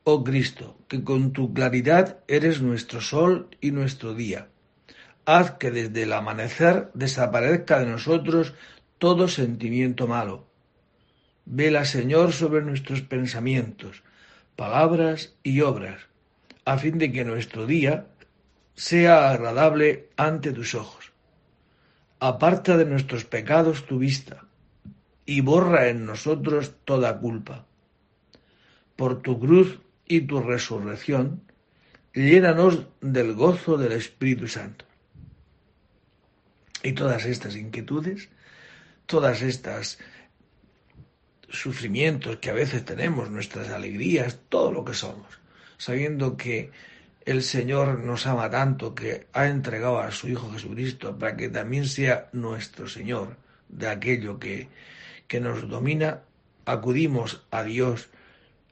Oh 0.05 0.25
Cristo, 0.25 0.79
que 0.89 1.05
con 1.05 1.35
tu 1.35 1.53
claridad 1.53 2.21
eres 2.27 2.63
nuestro 2.63 3.03
sol 3.03 3.49
y 3.61 3.71
nuestro 3.71 4.15
día, 4.15 4.49
haz 5.27 5.51
que 5.59 5.71
desde 5.71 6.05
el 6.05 6.15
amanecer 6.15 6.91
desaparezca 6.95 7.81
de 7.81 7.87
nosotros 7.87 8.55
todo 8.97 9.29
sentimiento 9.29 10.07
malo. 10.07 10.51
Vela 11.45 11.85
Señor 11.85 12.33
sobre 12.33 12.63
nuestros 12.63 13.03
pensamientos, 13.03 14.03
palabras 14.57 15.35
y 15.43 15.61
obras, 15.61 16.07
a 16.65 16.79
fin 16.79 16.99
de 16.99 17.11
que 17.11 17.25
nuestro 17.25 17.67
día 17.67 18.07
sea 18.75 19.31
agradable 19.31 20.09
ante 20.17 20.53
tus 20.53 20.75
ojos. 20.75 21.13
Aparta 22.21 22.77
de 22.77 22.85
nuestros 22.85 23.25
pecados 23.25 23.87
tu 23.87 23.99
vista, 23.99 24.45
y 25.27 25.41
borra 25.41 25.89
en 25.89 26.07
nosotros 26.07 26.75
toda 26.85 27.19
culpa. 27.19 27.67
Por 28.97 29.23
tu 29.23 29.39
cruz 29.41 29.81
y 30.07 30.23
tu 30.23 30.41
resurrección, 30.41 31.43
llénanos 32.15 32.87
del 33.01 33.35
gozo 33.35 33.77
del 33.77 33.93
Espíritu 33.93 34.47
Santo. 34.49 34.85
Y 36.83 36.93
todas 36.93 37.25
estas 37.25 37.57
inquietudes, 37.57 38.29
todas 39.07 39.43
estas 39.43 39.99
sufrimientos 41.53 42.37
que 42.39 42.51
a 42.51 42.55
veces 42.55 42.85
tenemos, 42.85 43.31
nuestras 43.31 43.69
alegrías, 43.71 44.41
todo 44.49 44.73
lo 44.73 44.85
que 44.85 44.95
somos, 44.95 45.39
sabiendo 45.77 46.37
que 46.37 46.71
el 47.25 47.43
Señor 47.43 48.01
nos 48.01 48.27
ama 48.27 48.51
tanto 48.51 48.95
que 48.95 49.27
ha 49.33 49.47
entregado 49.47 50.01
a 50.01 50.11
su 50.11 50.29
Hijo 50.29 50.51
Jesucristo 50.51 51.17
para 51.19 51.37
que 51.37 51.49
también 51.49 51.87
sea 51.87 52.29
nuestro 52.33 52.89
Señor 52.89 53.37
de 53.69 53.89
aquello 53.89 54.41
que, 54.41 54.69
que 55.29 55.41
nos 55.41 55.69
domina, 55.69 56.23
acudimos 56.65 57.47
a 57.51 57.63
Dios, 57.63 58.11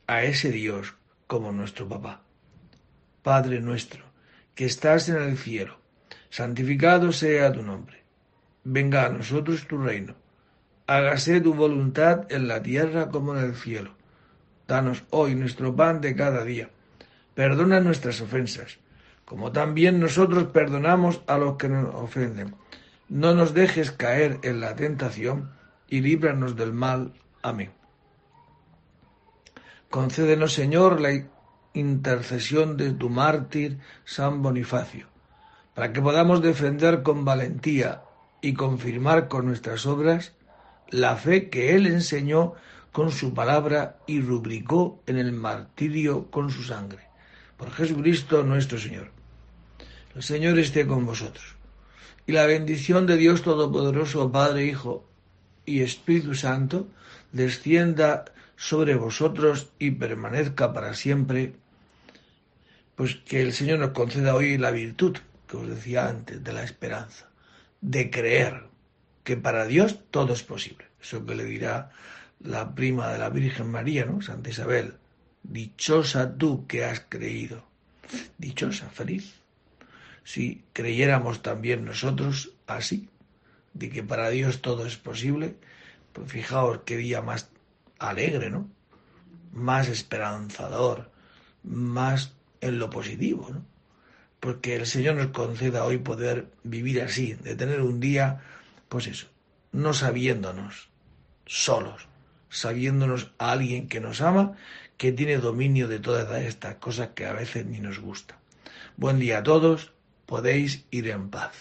a 0.06 0.24
ese 0.24 0.50
Dios 0.50 0.94
como 1.26 1.52
nuestro 1.52 1.88
papá. 1.88 2.22
Padre 3.22 3.60
nuestro, 3.60 4.04
que 4.54 4.64
estás 4.64 5.08
en 5.08 5.16
el 5.22 5.38
cielo, 5.38 5.78
santificado 6.30 7.12
sea 7.12 7.52
tu 7.52 7.62
nombre. 7.62 8.02
Venga 8.64 9.06
a 9.06 9.10
nosotros 9.10 9.66
tu 9.68 9.78
reino. 9.78 10.14
Hágase 10.90 11.40
tu 11.40 11.54
voluntad 11.54 12.26
en 12.32 12.48
la 12.48 12.60
tierra 12.60 13.10
como 13.10 13.36
en 13.36 13.44
el 13.44 13.54
cielo. 13.54 13.92
Danos 14.66 15.04
hoy 15.10 15.36
nuestro 15.36 15.76
pan 15.76 16.00
de 16.00 16.16
cada 16.16 16.42
día 16.44 16.68
Perdona 17.32 17.78
nuestras 17.78 18.20
ofensas, 18.20 18.78
como 19.24 19.52
también 19.52 20.00
nosotros 20.00 20.48
perdonamos 20.48 21.22
a 21.28 21.38
los 21.38 21.58
que 21.58 21.68
nos 21.68 21.94
ofenden. 21.94 22.56
No 23.08 23.34
nos 23.34 23.54
dejes 23.54 23.92
caer 23.92 24.40
en 24.42 24.58
la 24.58 24.74
tentación 24.74 25.52
y 25.88 26.00
líbranos 26.00 26.56
del 26.56 26.72
mal. 26.72 27.12
Amén. 27.40 27.70
Concédenos, 29.90 30.54
Señor, 30.54 31.00
la 31.00 31.12
intercesión 31.72 32.76
de 32.76 32.90
tu 32.90 33.10
mártir 33.10 33.78
San 34.04 34.42
Bonifacio, 34.42 35.06
para 35.72 35.92
que 35.92 36.02
podamos 36.02 36.42
defender 36.42 37.04
con 37.04 37.24
valentía 37.24 38.02
y 38.40 38.54
confirmar 38.54 39.28
con 39.28 39.46
nuestras 39.46 39.86
obras 39.86 40.34
la 40.90 41.16
fe 41.16 41.48
que 41.48 41.74
él 41.74 41.86
enseñó 41.86 42.54
con 42.92 43.12
su 43.12 43.34
palabra 43.34 43.98
y 44.06 44.20
rubricó 44.20 45.02
en 45.06 45.18
el 45.18 45.32
martirio 45.32 46.30
con 46.30 46.50
su 46.50 46.62
sangre 46.62 47.10
por 47.60 47.72
Jesucristo 47.72 48.42
nuestro 48.42 48.78
Señor. 48.78 49.10
El 50.16 50.22
Señor 50.22 50.58
esté 50.58 50.86
con 50.86 51.04
vosotros. 51.04 51.56
Y 52.26 52.32
la 52.32 52.46
bendición 52.46 53.06
de 53.06 53.18
Dios 53.18 53.42
Todopoderoso, 53.42 54.32
Padre, 54.32 54.64
Hijo 54.64 55.04
y 55.66 55.82
Espíritu 55.82 56.34
Santo, 56.34 56.88
descienda 57.32 58.24
sobre 58.56 58.94
vosotros 58.94 59.68
y 59.78 59.90
permanezca 59.90 60.72
para 60.72 60.94
siempre. 60.94 61.52
Pues 62.94 63.16
que 63.16 63.42
el 63.42 63.52
Señor 63.52 63.78
nos 63.78 63.90
conceda 63.90 64.34
hoy 64.34 64.56
la 64.56 64.70
virtud, 64.70 65.18
que 65.46 65.58
os 65.58 65.68
decía 65.68 66.08
antes, 66.08 66.42
de 66.42 66.52
la 66.54 66.64
esperanza, 66.64 67.28
de 67.82 68.10
creer 68.10 68.69
que 69.24 69.36
para 69.36 69.66
Dios 69.66 69.98
todo 70.10 70.32
es 70.32 70.42
posible. 70.42 70.86
Eso 71.00 71.24
que 71.24 71.34
le 71.34 71.44
dirá 71.44 71.90
la 72.40 72.74
prima 72.74 73.12
de 73.12 73.18
la 73.18 73.30
Virgen 73.30 73.70
María, 73.70 74.06
¿no? 74.06 74.22
Santa 74.22 74.50
Isabel. 74.50 74.94
Dichosa 75.42 76.36
tú 76.36 76.66
que 76.66 76.84
has 76.84 77.00
creído. 77.08 77.64
Dichosa, 78.38 78.88
feliz. 78.90 79.34
Si 80.24 80.62
creyéramos 80.72 81.42
también 81.42 81.84
nosotros 81.84 82.52
así, 82.66 83.08
de 83.74 83.90
que 83.90 84.02
para 84.02 84.30
Dios 84.30 84.62
todo 84.62 84.86
es 84.86 84.96
posible, 84.96 85.56
pues 86.12 86.30
fijaos 86.30 86.80
qué 86.84 86.96
día 86.96 87.22
más 87.22 87.50
alegre, 87.98 88.50
¿no? 88.50 88.68
Más 89.52 89.88
esperanzador, 89.88 91.10
más 91.62 92.32
en 92.60 92.78
lo 92.78 92.90
positivo, 92.90 93.48
¿no? 93.50 93.64
Porque 94.40 94.76
el 94.76 94.86
Señor 94.86 95.16
nos 95.16 95.28
conceda 95.28 95.84
hoy 95.84 95.98
poder 95.98 96.50
vivir 96.62 97.02
así, 97.02 97.34
de 97.34 97.54
tener 97.54 97.82
un 97.82 98.00
día, 98.00 98.40
pues 98.90 99.06
eso, 99.06 99.28
no 99.70 99.94
sabiéndonos 99.94 100.90
solos, 101.46 102.08
sabiéndonos 102.48 103.30
a 103.38 103.52
alguien 103.52 103.88
que 103.88 104.00
nos 104.00 104.20
ama 104.20 104.56
que 104.96 105.12
tiene 105.12 105.38
dominio 105.38 105.86
de 105.86 106.00
todas 106.00 106.42
estas 106.42 106.74
cosas 106.74 107.10
que 107.14 107.24
a 107.24 107.32
veces 107.32 107.64
ni 107.64 107.78
nos 107.78 108.00
gusta. 108.00 108.36
Buen 108.96 109.20
día 109.20 109.38
a 109.38 109.42
todos, 109.44 109.92
podéis 110.26 110.84
ir 110.90 111.08
en 111.08 111.30
paz. 111.30 111.52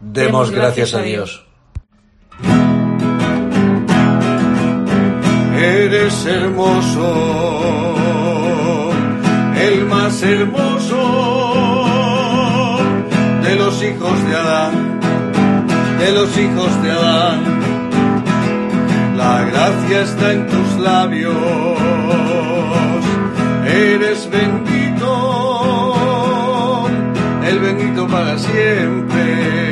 Demos 0.00 0.50
gracias 0.50 0.94
a 0.94 1.02
Dios. 1.02 1.46
Eres 5.54 6.26
hermoso, 6.26 7.12
el 9.60 9.84
más 9.84 10.22
hermoso 10.22 10.81
hijos 13.94 14.24
de 14.26 14.34
Adán, 14.34 15.00
de 15.98 16.12
los 16.12 16.38
hijos 16.38 16.82
de 16.82 16.90
Adán 16.90 17.62
la 19.16 19.44
gracia 19.44 20.02
está 20.02 20.32
en 20.32 20.46
tus 20.48 20.76
labios, 20.78 21.36
eres 23.66 24.28
bendito, 24.30 25.08
el 27.46 27.58
bendito 27.60 28.06
para 28.08 28.36
siempre. 28.38 29.71